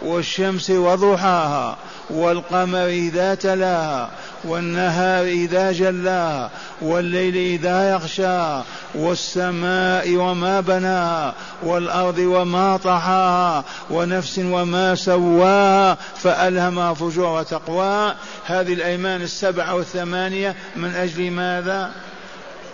والشمس 0.02 0.70
وضحاها 0.70 1.76
والقمر 2.10 2.86
إذا 2.86 3.34
تلاها 3.34 4.10
والنهار 4.44 5.24
إذا 5.24 5.72
جلاها 5.72 6.50
والليل 6.82 7.36
إذا 7.36 7.90
يغشاها 7.90 8.64
والسماء 8.94 10.16
وما 10.16 10.60
بناها 10.60 11.34
والأرض 11.62 12.18
وما 12.18 12.76
طحاها 12.76 13.64
ونفس 13.90 14.38
وما 14.38 14.94
سواها 14.94 15.96
فألهمها 16.16 16.94
فجور 16.94 17.38
وتقواها 17.40 18.16
هذه 18.46 18.72
الأيمان 18.72 19.22
السبعة 19.22 19.74
والثمانية 19.74 20.56
من 20.76 20.94
أجل 20.94 21.30
ماذا؟ 21.30 21.90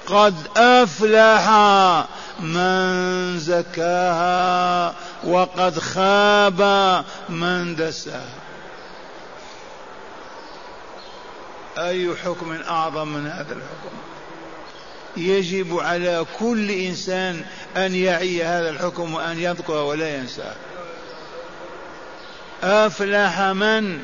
قد 0.07 0.35
أفلح. 0.57 1.49
من 2.41 3.39
زكاها 3.39 4.95
وقد 5.25 5.79
خاب 5.79 6.63
من 7.29 7.77
دساها. 7.77 8.39
أي 11.79 12.17
حكم 12.25 12.53
أعظم 12.69 13.09
من 13.09 13.27
هذا 13.27 13.53
الحكم؟ 13.53 13.97
يجب 15.17 15.79
على 15.79 16.27
كل 16.39 16.71
إنسان 16.71 17.45
أن 17.77 17.95
يعي 17.95 18.45
هذا 18.45 18.71
الحكم 18.71 19.15
وأن 19.15 19.39
يذكره 19.39 19.85
ولا 19.85 20.17
ينساه 20.17 20.55
أفلح 22.63 23.41
من؟ 23.41 23.99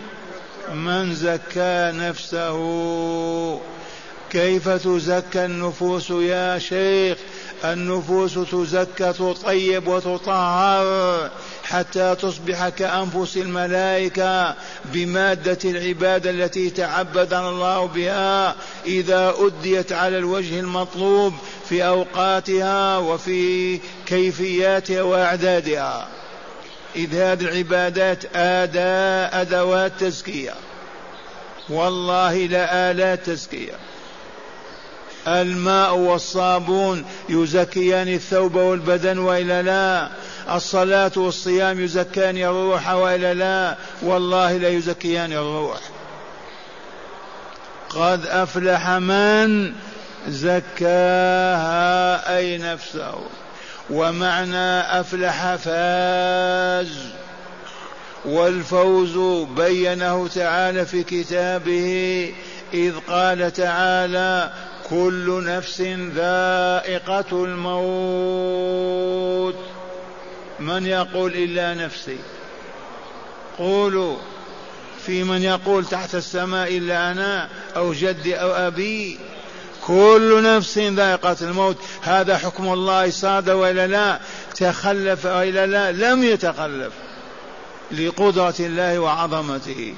من 0.74 1.14
زكى 1.14 1.92
نفسه. 1.94 2.56
كيف 4.34 4.68
تزكى 4.68 5.44
النفوس 5.44 6.10
يا 6.10 6.58
شيخ؟ 6.58 7.18
النفوس 7.64 8.34
تزكى 8.34 9.12
تطيب 9.12 9.88
وتطهر 9.88 11.30
حتى 11.64 12.14
تصبح 12.14 12.68
كأنفس 12.68 13.36
الملائكة 13.36 14.54
بمادة 14.84 15.58
العبادة 15.64 16.30
التي 16.30 16.70
تعبدنا 16.70 17.48
الله 17.48 17.86
بها 17.86 18.54
إذا 18.86 19.34
أديت 19.38 19.92
على 19.92 20.18
الوجه 20.18 20.60
المطلوب 20.60 21.32
في 21.68 21.86
أوقاتها 21.86 22.98
وفي 22.98 23.80
كيفياتها 24.06 25.02
وأعدادها. 25.02 26.08
إذ 26.96 27.14
هذه 27.14 27.40
العبادات 27.44 28.24
أداة 28.36 29.40
أدوات 29.40 29.92
تزكية. 30.00 30.54
والله 31.68 32.46
لآلات 32.46 33.26
تزكية. 33.26 33.74
الماء 35.28 35.94
والصابون 35.94 37.04
يزكيان 37.28 38.08
الثوب 38.08 38.54
والبدن 38.54 39.18
والا 39.18 39.62
لا. 39.62 40.08
الصلاة 40.56 41.12
والصيام 41.16 41.80
يزكان 41.80 42.36
الروح 42.36 42.90
والا 42.90 43.34
لا. 43.34 43.76
والله 44.02 44.56
لا 44.56 44.68
يزكيان 44.68 45.32
الروح. 45.32 45.80
قد 47.90 48.26
أفلح 48.26 48.90
من 48.90 49.72
زكاها 50.28 51.66
أي 52.36 52.58
نفسه. 52.58 53.14
ومعنى 53.90 54.80
أفلح 55.00 55.54
فاز. 55.54 57.14
والفوز 58.24 59.46
بينه 59.56 60.28
تعالى 60.28 60.86
في 60.86 61.02
كتابه 61.02 62.34
إذ 62.74 62.94
قال 63.08 63.52
تعالى 63.52 64.52
كل 64.90 65.44
نفس 65.44 65.80
ذائقة 66.14 67.44
الموت. 67.44 68.74
من 70.60 70.86
يقول 70.86 71.32
إلا 71.32 71.74
نفسي؟ 71.74 72.18
قولوا. 73.58 74.16
في 75.06 75.24
من 75.24 75.42
يقول 75.42 75.84
تحت 75.84 76.14
السماء 76.14 76.76
إلا 76.76 77.10
أنا 77.10 77.48
أو 77.76 77.92
جدي 77.92 78.36
أو 78.36 78.50
أبي. 78.50 79.18
كل 79.86 80.42
نفس 80.42 80.78
ذائقة 80.78 81.36
الموت. 81.42 81.76
هذا 82.02 82.38
حكم 82.38 82.72
الله 82.72 83.10
صاد 83.10 83.50
وإلا 83.50 83.86
لا؟ 83.86 84.20
تخلف 84.56 85.26
وإلا 85.26 85.66
لا؟ 85.66 85.92
لم 85.92 86.24
يتخلف 86.24 86.92
لقدرة 87.92 88.54
الله 88.60 88.98
وعظمته. 88.98 89.94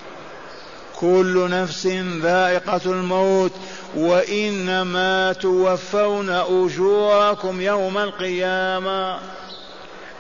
كل 0.96 1.50
نفس 1.50 1.87
ذائقة 2.22 2.80
الموت 2.87 3.52
وإنما 3.96 5.32
توفون 5.32 6.30
أجوركم 6.30 7.61
يوم 7.61 7.98
القيامة. 7.98 9.18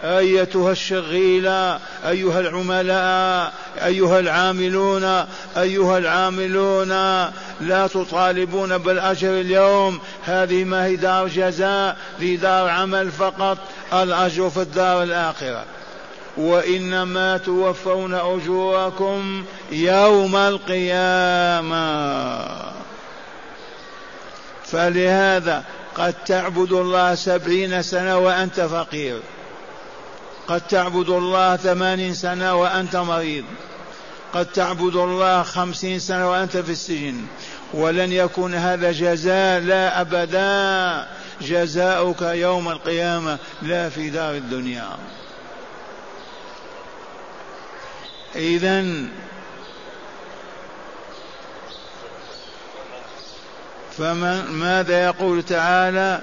أيتها 0.04 0.72
الشغيلة 0.72 1.78
أيها 2.08 2.40
العملاء 2.40 3.52
أيها 3.84 4.18
العاملون 4.20 5.04
أيها 5.56 5.98
العاملون 5.98 6.88
لا 7.60 7.86
تطالبون 7.86 8.78
بالأجر 8.78 9.40
اليوم. 9.40 9.98
هذه 10.24 10.64
ما 10.64 10.84
هي 10.84 10.96
دار 10.96 11.28
جزاء 11.28 11.96
في 12.18 12.36
دار 12.36 12.68
عمل 12.68 13.10
فقط 13.10 13.58
الأجر 13.92 14.50
في 14.50 14.60
الدار 14.60 15.02
الآخرة. 15.02 15.64
وإنما 16.36 17.36
توفون 17.36 18.14
أجوركم 18.14 19.44
يوم 19.72 20.36
القيامة. 20.36 21.86
فلهذا 24.64 25.64
قد 25.94 26.14
تعبد 26.26 26.72
الله 26.72 27.14
سبعين 27.14 27.82
سنة 27.82 28.18
وأنت 28.18 28.60
فقير. 28.60 29.20
قد 30.48 30.60
تعبد 30.60 31.08
الله 31.08 31.56
ثمانين 31.56 32.14
سنة 32.14 32.54
وأنت 32.54 32.96
مريض. 32.96 33.44
قد 34.34 34.46
تعبد 34.46 34.96
الله 34.96 35.42
خمسين 35.42 35.98
سنة 35.98 36.30
وأنت 36.30 36.56
في 36.56 36.72
السجن. 36.72 37.26
ولن 37.74 38.12
يكون 38.12 38.54
هذا 38.54 38.92
جزاء 38.92 39.60
لا 39.60 40.00
أبدا. 40.00 41.06
جزاؤك 41.40 42.22
يوم 42.22 42.68
القيامة 42.68 43.38
لا 43.62 43.88
في 43.88 44.10
دار 44.10 44.34
الدنيا. 44.34 44.88
إذا 48.34 48.84
فمن 53.98 54.44
ماذا 54.50 55.04
يقول 55.04 55.42
تعالى؟ 55.42 56.20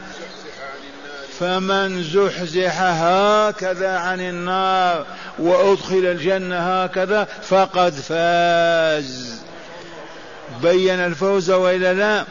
فمن 1.39 2.03
زحزح 2.03 2.81
هكذا 2.81 3.97
عن 3.97 4.21
النار 4.21 5.05
وأدخل 5.39 6.05
الجنة 6.05 6.83
هكذا 6.83 7.23
فقد 7.23 7.93
فاز. 7.93 9.35
بين 10.61 10.99
الفوز 10.99 11.51
وإلا 11.51 11.93
لا؟ 11.93 12.25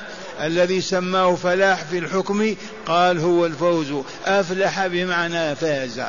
الذي 0.46 0.80
سماه 0.80 1.34
فلاح 1.34 1.84
في 1.84 1.98
الحكم 1.98 2.54
قال 2.86 3.18
هو 3.18 3.46
الفوز. 3.46 4.04
أفلح 4.26 4.86
بمعنى 4.86 5.56
فاز. 5.56 6.02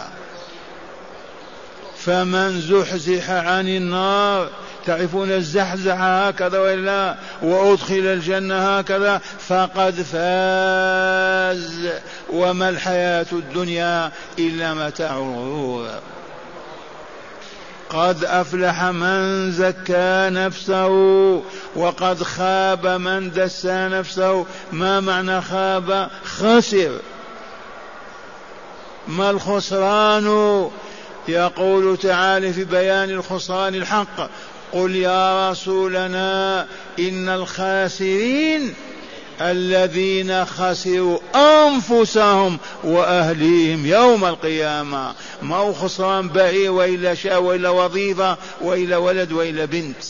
فمن 2.05 2.61
زحزح 2.61 3.29
عن 3.29 3.67
النار 3.67 4.49
تعرفون 4.85 5.31
الزحزح 5.31 5.97
هكذا 5.99 6.59
ولا 6.59 7.15
وأدخل 7.41 7.93
الجنة 7.93 8.77
هكذا 8.77 9.21
فقد 9.47 9.93
فاز. 9.93 11.89
وما 12.29 12.69
الحياة 12.69 13.25
الدنيا 13.31 14.11
إلا 14.39 14.73
متاع 14.73 15.17
الغرور. 15.17 15.89
قد 17.89 18.23
أفلح 18.23 18.83
من 18.83 19.51
زكى 19.51 20.29
نفسه 20.31 20.87
وقد 21.75 22.23
خاب 22.23 22.87
من 22.87 23.31
دسى 23.31 23.87
نفسه. 23.87 24.45
ما 24.71 24.99
معنى 24.99 25.41
خاب؟ 25.41 26.09
خسر. 26.23 26.91
ما 29.07 29.29
الخسران؟ 29.29 30.69
يقول 31.27 31.97
تعالى 31.97 32.53
في 32.53 32.63
بيان 32.63 33.09
الخسران 33.09 33.75
الحق 33.75 34.29
قل 34.73 34.95
يا 34.95 35.51
رسولنا 35.51 36.67
إن 36.99 37.29
الخاسرين 37.29 38.73
الذين 39.41 40.45
خسروا 40.45 41.19
أنفسهم 41.35 42.57
وأهليهم 42.83 43.85
يوم 43.85 44.25
القيامة. 44.25 45.13
ما 45.41 45.55
هو 45.55 45.73
خسران 45.73 46.29
بعير 46.29 46.71
وإلا 46.71 47.13
شاء 47.13 47.41
وإلا 47.41 47.69
وظيفة 47.69 48.37
وإلا 48.61 48.97
ولد 48.97 49.31
وإلا 49.31 49.65
بنت. 49.65 50.03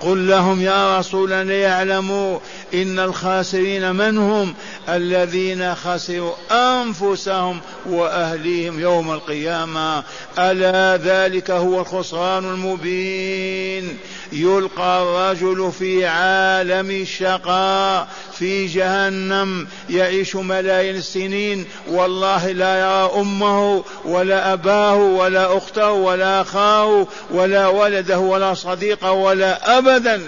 قل 0.00 0.28
لهم 0.28 0.60
يا 0.60 0.98
رسول 0.98 1.30
ليعلموا 1.30 2.38
إن 2.74 2.98
الخاسرين 2.98 3.94
من 3.94 4.18
هم 4.18 4.54
الذين 4.88 5.74
خسروا 5.74 6.32
أنفسهم 6.50 7.60
وأهليهم 7.86 8.80
يوم 8.80 9.12
القيامة. 9.12 10.02
ألا 10.38 10.96
ذلك 10.96 11.50
هو 11.50 11.80
الخسران 11.80 12.44
المبين. 12.44 13.98
يلقى 14.32 15.02
الرجل 15.02 15.72
في 15.78 16.06
عالم 16.06 16.90
الشقاء 16.90 18.08
في 18.32 18.66
جهنم 18.66 19.66
يعيش 19.90 20.36
ملايين 20.36 20.96
السنين. 20.96 21.66
والله 21.88 22.52
لا 22.52 22.78
يرى 22.80 23.20
أمه 23.20 23.84
ولا 24.04 24.52
أباه 24.52 24.94
ولا 24.94 25.56
أخته 25.56 25.90
ولا 25.92 26.40
أخاه 26.40 27.06
ولا 27.30 27.66
ولده 27.66 28.18
ولا 28.18 28.54
صديقه 28.54 29.12
ولا 29.12 29.78
ابدا. 29.78 30.22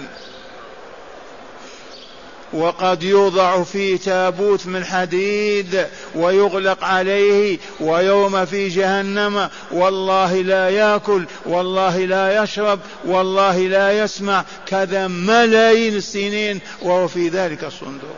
وقد 2.53 3.03
يوضع 3.03 3.63
في 3.63 3.97
تابوت 3.97 4.67
من 4.67 4.85
حديد 4.85 5.87
ويغلق 6.15 6.83
عليه 6.83 7.57
ويوم 7.79 8.45
في 8.45 8.67
جهنم. 8.67 9.49
والله 9.71 10.41
لا 10.41 10.69
ياكل 10.69 11.25
والله 11.45 11.97
لا 11.97 12.43
يشرب 12.43 12.79
والله 13.05 13.57
لا 13.57 14.03
يسمع. 14.03 14.45
كذا 14.65 15.07
ملايين 15.07 15.95
السنين 15.95 16.59
وهو 16.81 17.07
في 17.07 17.29
ذلك 17.29 17.63
الصندوق. 17.63 18.17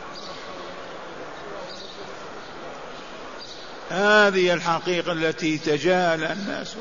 هذه 3.90 4.54
الحقيقة 4.54 5.12
التي 5.12 5.58
تجاهل 5.58 6.24
الناس. 6.24 6.74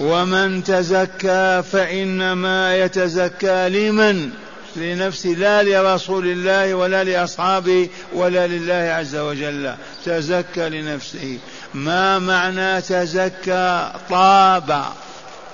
ومن 0.00 0.64
تزكى 0.64 1.62
فإنما 1.72 2.76
يتزكى 2.76 3.68
لمن؟ 3.68 4.30
لنفسه 4.76 5.28
لا 5.28 5.62
لرسول 5.62 6.26
الله 6.26 6.74
ولا 6.74 7.04
لأصحابه 7.04 7.88
ولا 8.12 8.46
لله 8.46 8.92
عز 8.94 9.16
وجل. 9.16 9.74
تزكى 10.04 10.68
لنفسه. 10.68 11.38
ما 11.74 12.18
معنى 12.18 12.80
تزكى؟ 12.80 13.92
طاب 14.10 14.84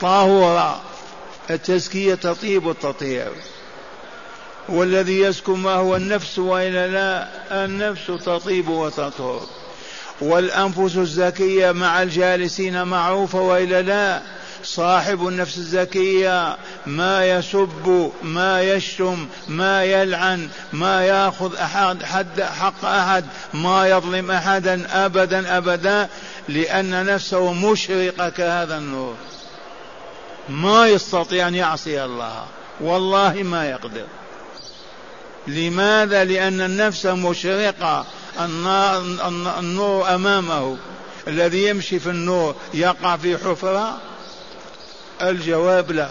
طهر. 0.01 0.81
التزكية 1.51 2.15
تطيب 2.15 2.71
التطهير. 2.71 3.33
والذي 4.69 5.21
يزكو 5.21 5.55
ما 5.55 5.75
هو 5.75 5.97
النفس 5.97 6.39
وإلا 6.39 6.89
لا 6.89 7.29
النفس 7.65 8.07
تطيب 8.07 8.69
وتطهر. 8.69 9.47
والأنفس 10.21 10.97
الزكية 10.97 11.73
مع 11.73 12.03
الجالسين 12.03 12.83
معروفة 12.83 13.41
وإلا 13.41 13.83
لا 13.83 14.23
صاحب 14.67 15.29
النفس 15.29 15.59
الزكية 15.59 16.57
ما 16.87 17.27
يسب 17.27 18.13
ما 18.23 18.63
يشتم 18.63 19.29
ما 19.49 19.85
يلعن 19.85 20.49
ما 20.73 21.07
ياخذ 21.07 21.57
أحد 21.57 22.03
حد 22.03 22.43
حق 22.43 22.85
أحد 22.85 23.25
ما 23.55 23.89
يظلم 23.89 24.31
أحدا 24.31 25.07
أبدا 25.07 25.59
أبدا 25.59 26.09
لأن 26.49 27.07
نفسه 27.07 27.53
مشرقة 27.53 28.29
كهذا 28.29 28.79
النور. 28.79 29.15
ما 30.49 30.87
يستطيع 30.89 31.49
أن 31.49 31.55
يعصي 31.55 32.05
الله. 32.05 32.45
والله 32.81 33.33
ما 33.43 33.71
يقدر. 33.71 34.07
لماذا؟ 35.47 36.25
لأن 36.25 36.61
النفس 36.61 37.07
مشرقة. 37.07 38.05
النور 39.59 40.15
أمامه. 40.15 40.77
الذي 41.29 41.69
يمشي 41.69 41.99
في 41.99 42.11
النور 42.11 42.55
يقع 42.75 43.17
في 43.17 43.39
حفرة 43.39 43.99
الجواب 45.23 45.93
لا. 45.93 46.11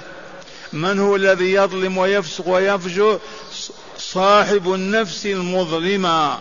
من 0.74 1.00
هو 1.00 1.16
الذي 1.16 1.54
يظلم 1.54 1.98
ويفسق 1.98 2.48
ويفجر؟ 2.48 3.20
صاحب 3.98 4.74
النفس 4.74 5.26
المظلمة 5.26 6.38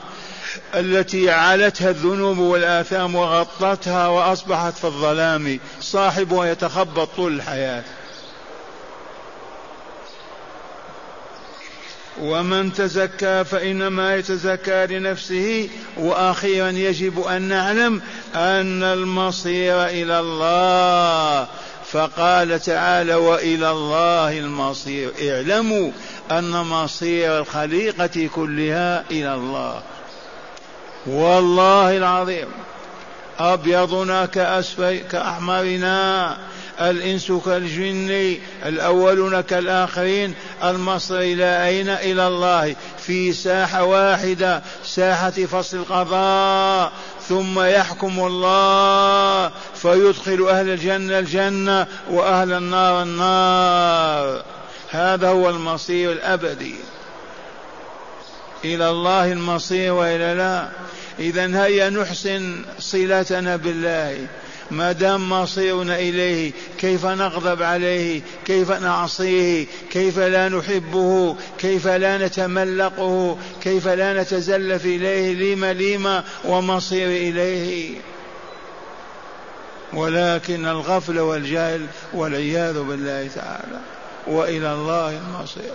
التي 0.75 1.31
علتها 1.31 1.91
الذنوب 1.91 2.39
والآثام 2.39 3.15
وغطتها 3.15 4.07
وأصبحت 4.07 4.79
في 4.79 4.85
الظلام. 4.85 5.61
صاحبها 5.81 6.47
يتخبط 6.47 7.09
طول 7.17 7.33
الحياة. 7.33 7.83
ومن 12.21 12.73
تزكى 12.73 13.45
فإنما 13.45 14.17
يتزكى 14.17 14.87
لنفسه. 14.87 15.69
وأخيرا 15.97 16.69
يجب 16.69 17.21
أن 17.21 17.43
نعلم 17.43 18.03
أن 18.35 18.83
المصير 18.83 19.87
إلى 19.87 20.21
الله. 20.21 21.49
فقال 21.95 22.61
تعالى 22.61 23.15
وإلى 23.15 23.71
الله 23.71 24.39
المصير. 24.39 25.13
اعلموا 25.23 25.91
أن 26.31 26.51
مصير 26.51 27.39
الخليقة 27.39 28.29
كلها 28.35 29.05
إلى 29.11 29.35
الله. 29.35 29.83
والله 31.07 31.97
العظيم. 31.97 32.49
أبيضنا 33.39 34.27
كاسفل 34.27 34.97
كأحمرنا 34.97 36.37
الإنس 36.81 37.33
كالجن 37.33 38.37
الأولون 38.67 39.41
كالآخرين 39.41 40.35
المصير 40.65 41.21
إلى 41.21 41.67
أين؟ 41.67 41.89
إلى 41.89 42.27
الله. 42.27 42.77
في 42.99 43.33
ساحة 43.33 43.85
واحدة 43.85 44.63
ساحة 44.85 45.31
فصل 45.31 45.77
القضاء. 45.77 46.93
ثم 47.29 47.61
يحكم 47.61 48.19
الله 48.19 49.51
فيدخل 49.75 50.49
أهل 50.49 50.69
الجنة 50.69 51.19
الجنة 51.19 51.87
وأهل 52.11 52.53
النار 52.53 53.03
النار. 53.03 54.43
هذا 54.91 55.29
هو 55.29 55.51
المصير 55.51 56.13
الأبدي. 56.13 56.75
إلى 58.65 58.91
الله 58.91 59.33
المصير 59.33 59.93
وإلى 59.93 60.35
لا. 60.35 60.69
إذا 61.19 61.65
هيا 61.65 61.91
نحسن 61.91 62.65
صلتنا 62.79 63.57
بالله. 63.57 64.27
ما 64.71 64.93
دام 64.93 65.31
مصيرنا 65.31 65.99
إليه 65.99 66.53
كيف 66.79 67.07
نغضب 67.07 67.63
عليه؟ 67.63 68.21
كيف 68.45 68.71
نعصيه؟ 68.71 69.67
كيف 69.91 70.19
لا 70.19 70.49
نحبه؟ 70.49 71.37
كيف 71.59 71.87
لا 71.87 72.27
نتملقه؟ 72.27 73.39
كيف 73.63 73.89
لا 73.89 74.23
نتزلف 74.23 74.85
إليه؟ 74.85 75.55
لما 75.55 75.73
لما 75.73 76.25
ومصير 76.45 77.09
إليه. 77.09 77.99
ولكن 79.93 80.67
الغفل 80.67 81.19
والجهل 81.19 81.87
والعياذ 82.13 82.83
بالله 82.83 83.29
تعالى 83.35 83.81
وإلى 84.27 84.73
الله 84.73 85.19
المصير. 85.19 85.75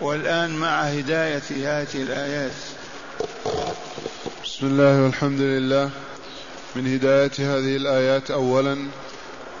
والآن 0.00 0.56
مع 0.56 0.82
هداية 0.82 1.42
هذه 1.50 1.86
الآيات. 1.94 2.52
بسم 4.44 4.66
الله 4.66 5.02
والحمد 5.02 5.40
لله. 5.40 5.90
من 6.76 6.94
هداية 6.94 7.30
هذه 7.38 7.76
الآيات 7.76 8.30
اولا 8.30 8.76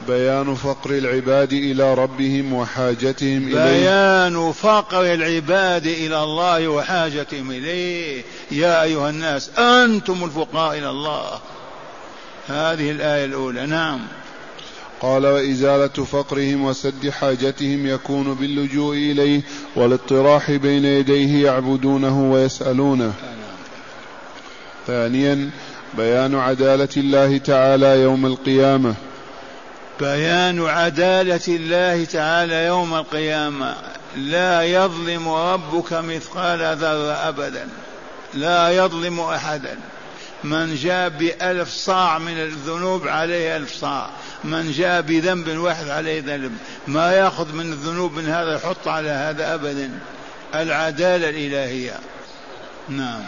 بيان 0.08 0.54
فقر 0.54 0.90
العباد 0.90 1.52
إلى 1.52 1.94
ربهم 1.94 2.52
وحاجتهم 2.52 3.48
إليه. 3.48 3.64
بيان 3.64 4.52
فقر 4.52 5.14
العباد 5.14 5.86
إلى 5.86 6.22
الله 6.22 6.68
وحاجتهم 6.68 7.50
إليه. 7.50 8.22
يا 8.50 8.82
أيها 8.82 9.10
الناس 9.10 9.50
أنتم 9.58 10.24
الفقراء 10.24 10.78
إلى 10.78 10.90
الله. 10.90 11.40
هذه 12.48 12.90
الآية 12.90 13.24
الأولى 13.24 13.66
نعم. 13.66 14.00
قال 15.00 15.26
وإزالة 15.26 15.88
فقرهم 15.88 16.64
وسد 16.64 17.10
حاجتهم 17.10 17.86
يكون 17.86 18.34
باللجوء 18.34 18.96
إليه 18.96 19.40
والاطراح 19.76 20.50
بين 20.50 20.84
يديه 20.84 21.44
يعبدونه 21.44 22.32
ويسألونه. 22.32 23.12
ثانيا 24.86 25.50
بيان 25.96 26.34
عدالة 26.34 26.88
الله 26.96 27.38
تعالى 27.38 28.02
يوم 28.02 28.26
القيامة. 28.26 28.94
بيان 30.00 30.66
عدالة 30.66 31.40
الله 31.48 32.04
تعالى 32.04 32.66
يوم 32.66 32.94
القيامة. 32.94 33.74
لا 34.16 34.62
يظلم 34.62 35.28
ربك 35.28 35.92
مثقال 35.92 36.76
ذرة 36.76 37.12
أبدا. 37.12 37.68
لا 38.34 38.70
يظلم 38.70 39.20
أحدا. 39.20 39.78
من 40.44 40.74
جاء 40.74 41.08
بألف 41.08 41.68
صاع 41.68 42.18
من 42.18 42.38
الذنوب 42.38 43.08
عليه 43.08 43.56
ألف 43.56 43.74
صاع. 43.74 44.10
من 44.44 44.72
جاء 44.72 45.00
بذنب 45.00 45.58
واحد 45.58 45.88
عليه 45.88 46.20
ذنب. 46.20 46.52
ما 46.86 47.12
يأخذ 47.12 47.52
من 47.52 47.72
الذنوب 47.72 48.12
من 48.12 48.28
هذا 48.28 48.54
يحط 48.54 48.88
على 48.88 49.10
هذا 49.10 49.54
أبدا. 49.54 49.90
العدالة 50.54 51.28
الإلهية. 51.28 51.94
نعم. 52.88 53.22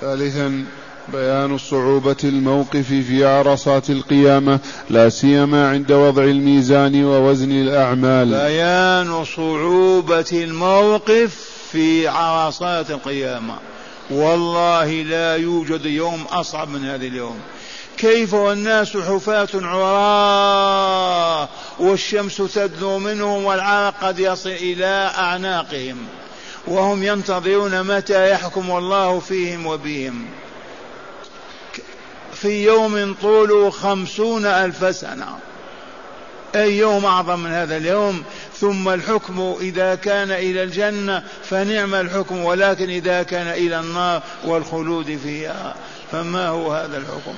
ثالثا 0.00 0.64
بيان 1.12 1.58
صعوبة 1.58 2.16
الموقف 2.24 2.86
في 2.86 3.24
عرصات 3.24 3.90
القيامة 3.90 4.60
لا 4.90 5.08
سيما 5.08 5.70
عند 5.70 5.92
وضع 5.92 6.22
الميزان 6.22 7.04
ووزن 7.04 7.52
الأعمال. 7.52 8.28
بيان 8.30 9.24
صعوبة 9.24 10.30
الموقف 10.32 11.50
في 11.72 12.08
عرصات 12.08 12.90
القيامة. 12.90 13.54
والله 14.10 14.92
لا 14.92 15.36
يوجد 15.36 15.86
يوم 15.86 16.22
أصعب 16.30 16.68
من 16.68 16.84
هذا 16.84 17.06
اليوم. 17.06 17.38
كيف 17.96 18.34
والناس 18.34 18.96
حفاة 18.96 19.48
عراة 19.54 21.48
والشمس 21.78 22.36
تدنو 22.36 22.98
منهم 22.98 23.44
والعرق 23.44 23.94
قد 24.02 24.18
يصل 24.18 24.50
إلى 24.50 25.12
أعناقهم 25.18 25.96
وهم 26.66 27.02
ينتظرون 27.02 27.82
متى 27.82 28.30
يحكم 28.30 28.70
الله 28.70 29.20
فيهم 29.20 29.66
وبهم. 29.66 30.24
في 32.42 32.64
يوم 32.64 33.14
طوله 33.22 33.70
خمسون 33.70 34.46
ألف 34.46 34.96
سنة. 34.96 35.38
أي 36.54 36.78
يوم 36.78 37.04
أعظم 37.04 37.40
من 37.40 37.50
هذا 37.50 37.76
اليوم. 37.76 38.22
ثم 38.54 38.88
الحكم 38.88 39.54
إذا 39.60 39.94
كان 39.94 40.30
إلى 40.30 40.62
الجنة 40.62 41.22
فنعم 41.44 41.94
الحكم 41.94 42.44
ولكن 42.44 42.90
إذا 42.90 43.22
كان 43.22 43.46
إلى 43.46 43.80
النار 43.80 44.22
والخلود 44.44 45.18
فيها. 45.22 45.74
فما 46.12 46.48
هو 46.48 46.72
هذا 46.72 46.96
الحكم؟ 46.98 47.34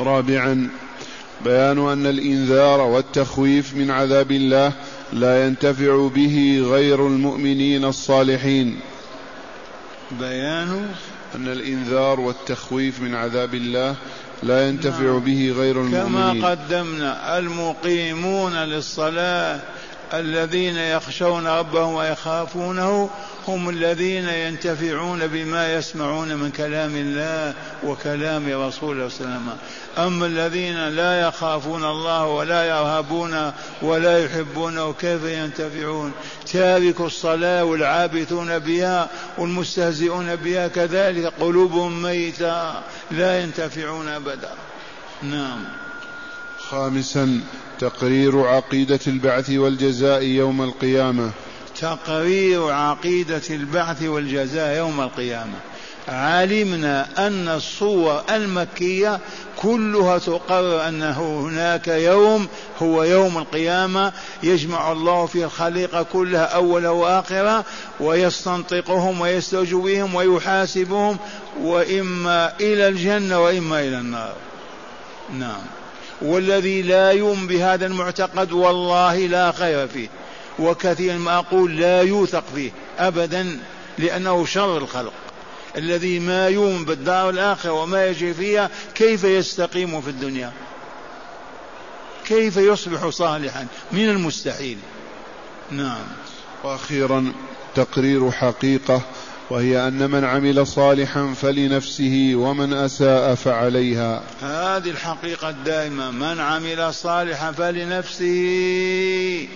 رابعا 0.00 0.70
بيان 1.44 1.88
أن 1.88 2.06
الإنذار 2.06 2.80
والتخويف 2.80 3.74
من 3.74 3.90
عذاب 3.90 4.32
الله 4.32 4.72
لا 5.12 5.46
ينتفع 5.46 6.08
به 6.14 6.64
غير 6.66 7.06
المؤمنين 7.06 7.84
الصالحين. 7.84 8.80
بيان 10.20 10.88
أن 11.34 11.48
الإنذار 11.48 12.20
والتخويف 12.20 13.00
من 13.00 13.14
عذاب 13.14 13.54
الله 13.54 13.96
لا 14.42 14.68
ينتفع. 14.68 15.18
به 15.18 15.54
غير 15.56 15.80
المؤمنين 15.80 16.40
كما 16.40 16.50
قدمنا 16.50 17.38
المقيمون 17.38 18.52
للصلاة 18.54 19.60
الذين 20.14 20.76
يخشون 20.76 21.46
ربهم 21.46 21.94
ويخافونه 21.94 23.10
هم 23.48 23.68
الذين 23.68 24.28
ينتفعون 24.28 25.26
بما 25.26 25.74
يسمعون 25.74 26.36
من 26.36 26.50
كلام 26.50 26.96
الله 26.96 27.54
وكلام 27.84 28.66
رسوله 28.66 29.08
صلى 29.08 29.20
الله 29.20 29.34
عليه 29.34 29.44
وسلم. 29.44 29.56
أما 29.98 30.26
الذين 30.26 30.88
لا 30.88 31.20
يخافون 31.20 31.84
الله 31.84 32.26
ولا 32.26 32.64
يرهبون 32.64 33.52
ولا 33.82 34.24
يحبونه 34.24 34.92
كيف 34.92 35.24
ينتفعون؟ 35.24 36.12
تارك 36.52 37.00
الصلاة 37.00 37.64
والعابثون 37.64 38.58
بها 38.58 39.08
والمستهزئون 39.38 40.36
بها 40.36 40.68
كذلك 40.68 41.32
قلوبهم 41.40 42.02
ميتة 42.02 42.72
لا 43.10 43.40
ينتفعون 43.40 44.08
أبدا. 44.08 44.50
نعم. 45.22 45.64
خامسا 46.72 47.40
تقرير 47.80 48.46
عقيدة 48.46 49.00
البعث 49.06 49.50
والجزاء 49.50 50.22
يوم 50.22 50.62
القيامة. 50.62 51.30
تقرير 51.80 52.70
عقيدة 52.70 53.42
البعث 53.50 54.02
والجزاء 54.02 54.76
يوم 54.76 55.00
القيامة. 55.00 55.58
علمنا 56.08 57.26
أن 57.26 57.48
الصور 57.48 58.22
المكية 58.30 59.20
كلها 59.56 60.18
تقرر 60.18 60.88
أنه 60.88 61.40
هناك 61.40 61.88
يوم 61.88 62.48
هو 62.82 63.02
يوم 63.02 63.38
القيامة 63.38 64.12
يجمع 64.42 64.92
الله 64.92 65.26
فيه 65.26 65.44
الخليقة 65.44 66.02
كلها 66.02 66.44
أول 66.44 66.86
وآخرة 66.86 67.64
ويستنطقهم 68.00 69.20
ويستوجبهم 69.20 70.14
ويحاسبهم 70.14 71.16
وإما 71.60 72.52
إلى 72.60 72.88
الجنة 72.88 73.40
وإما 73.42 73.80
إلى 73.80 73.98
النار. 73.98 74.34
نعم. 75.38 75.81
والذي 76.22 76.82
لا 76.82 77.10
يؤمن 77.10 77.46
بهذا 77.46 77.86
المعتقد 77.86 78.52
والله 78.52 79.16
لا 79.26 79.52
خير 79.52 79.88
فيه. 79.88 80.08
وكثيرا 80.58 81.16
ما 81.16 81.38
أقول 81.38 81.76
لا 81.76 82.02
يوثق 82.02 82.44
فيه 82.54 82.70
أبدا 82.98 83.58
لأنه 83.98 84.46
شر 84.46 84.78
الخلق. 84.78 85.12
الذي 85.76 86.18
ما 86.18 86.48
يؤمن 86.48 86.84
بالدار 86.84 87.30
الآخرة 87.30 87.72
وما 87.72 88.06
يجري 88.06 88.34
فيها 88.34 88.70
كيف 88.94 89.24
يستقيم 89.24 90.00
في 90.00 90.10
الدنيا؟ 90.10 90.52
كيف 92.26 92.56
يصبح 92.56 93.08
صالحا؟ 93.08 93.66
من 93.92 94.08
المستحيل. 94.08 94.78
نعم. 95.70 96.04
وأخيرا 96.64 97.32
تقرير 97.74 98.30
حقيقة 98.30 99.02
وهي 99.52 99.88
أن 99.88 100.10
من 100.10 100.24
عمل 100.24 100.66
صالحا 100.66 101.34
فلنفسه 101.42 102.32
ومن 102.34 102.72
أساء 102.72 103.34
فعليها. 103.34 104.22
هذه 104.42 104.90
الحقيقة 104.90 105.48
الدائمة. 105.48 106.10
من 106.10 106.40
عمل 106.40 106.94
صالحا 106.94 107.52
فلنفسه 107.52 109.48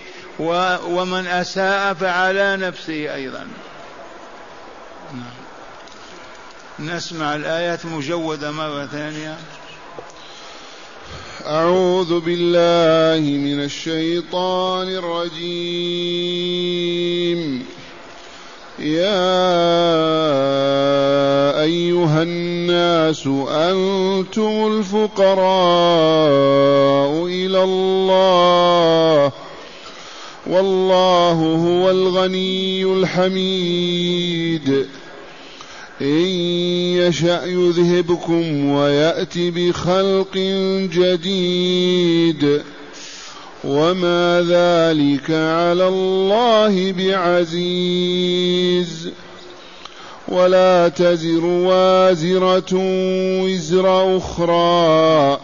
ومن 0.87 1.27
أساء 1.27 1.93
فعلى 1.93 2.57
نفسه 2.57 3.15
أيضا. 3.15 3.47
نعم. 5.13 5.35
نسمع 6.95 7.35
الآيات 7.35 7.85
مجودة 7.85 8.51
مرة 8.51 8.85
ثانية. 8.85 9.37
أعوذ 11.45 12.19
بالله 12.19 13.37
من 13.37 13.63
الشيطان 13.63 14.87
الرجيم. 14.87 15.77
يا 18.79 19.07
أيها 21.63 22.23
الناس 22.23 23.27
أنتم 23.49 24.77
الفقراء 24.77 25.45
إلى 27.25 27.63
الله 27.63 29.31
والله 30.47 31.33
هو 31.33 31.91
الغني 31.91 32.83
الحميد. 32.83 34.85
إن 36.01 36.27
يشأ 36.97 37.45
يذهبكم 37.45 38.69
ويأت 38.69 39.37
بخلق 39.37 40.37
جديد. 40.93 42.61
وما 43.67 44.45
ذلك 44.49 45.31
على 45.31 45.87
الله 45.87 46.91
بعزيز. 46.91 49.09
ولا 50.27 50.87
تزر 50.87 51.45
وازرة 51.45 52.73
وزر 53.43 54.17
أخرى. 54.17 55.39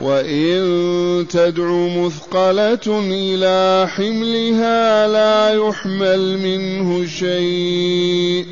وإن 0.00 1.26
تدع 1.30 1.70
مثقلة 1.70 3.02
إلى 3.10 3.88
حملها 3.88 5.08
لا 5.08 5.68
يحمل 5.68 6.38
منه 6.38 7.06
شيء. 7.06 8.46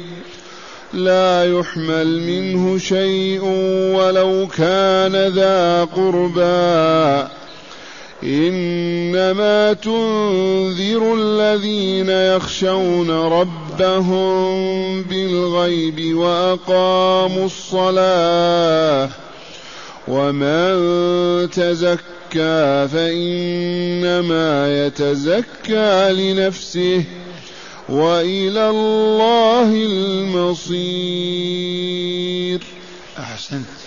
لا 0.92 1.58
يحمل 1.58 2.20
منه 2.20 2.78
شيء 2.78 3.40
ولو 3.94 4.48
كان 4.56 5.28
ذا 5.28 5.84
قربى. 5.84 7.41
إنما 8.24 9.72
تنذر 9.72 11.14
الذين 11.14 12.08
يخشون 12.08 13.10
ربهم 13.10 15.02
بالغيب 15.02 16.16
وأقاموا 16.16 17.46
الصلاة 17.46 19.08
ومن 20.08 21.50
تزكى 21.50 22.88
فإنما 22.92 24.86
يتزكى 24.86 26.12
لنفسه 26.12 27.04
وإلى 27.88 28.70
الله 28.70 29.68
المصير. 29.74 31.02
أحسنت. 33.18 33.81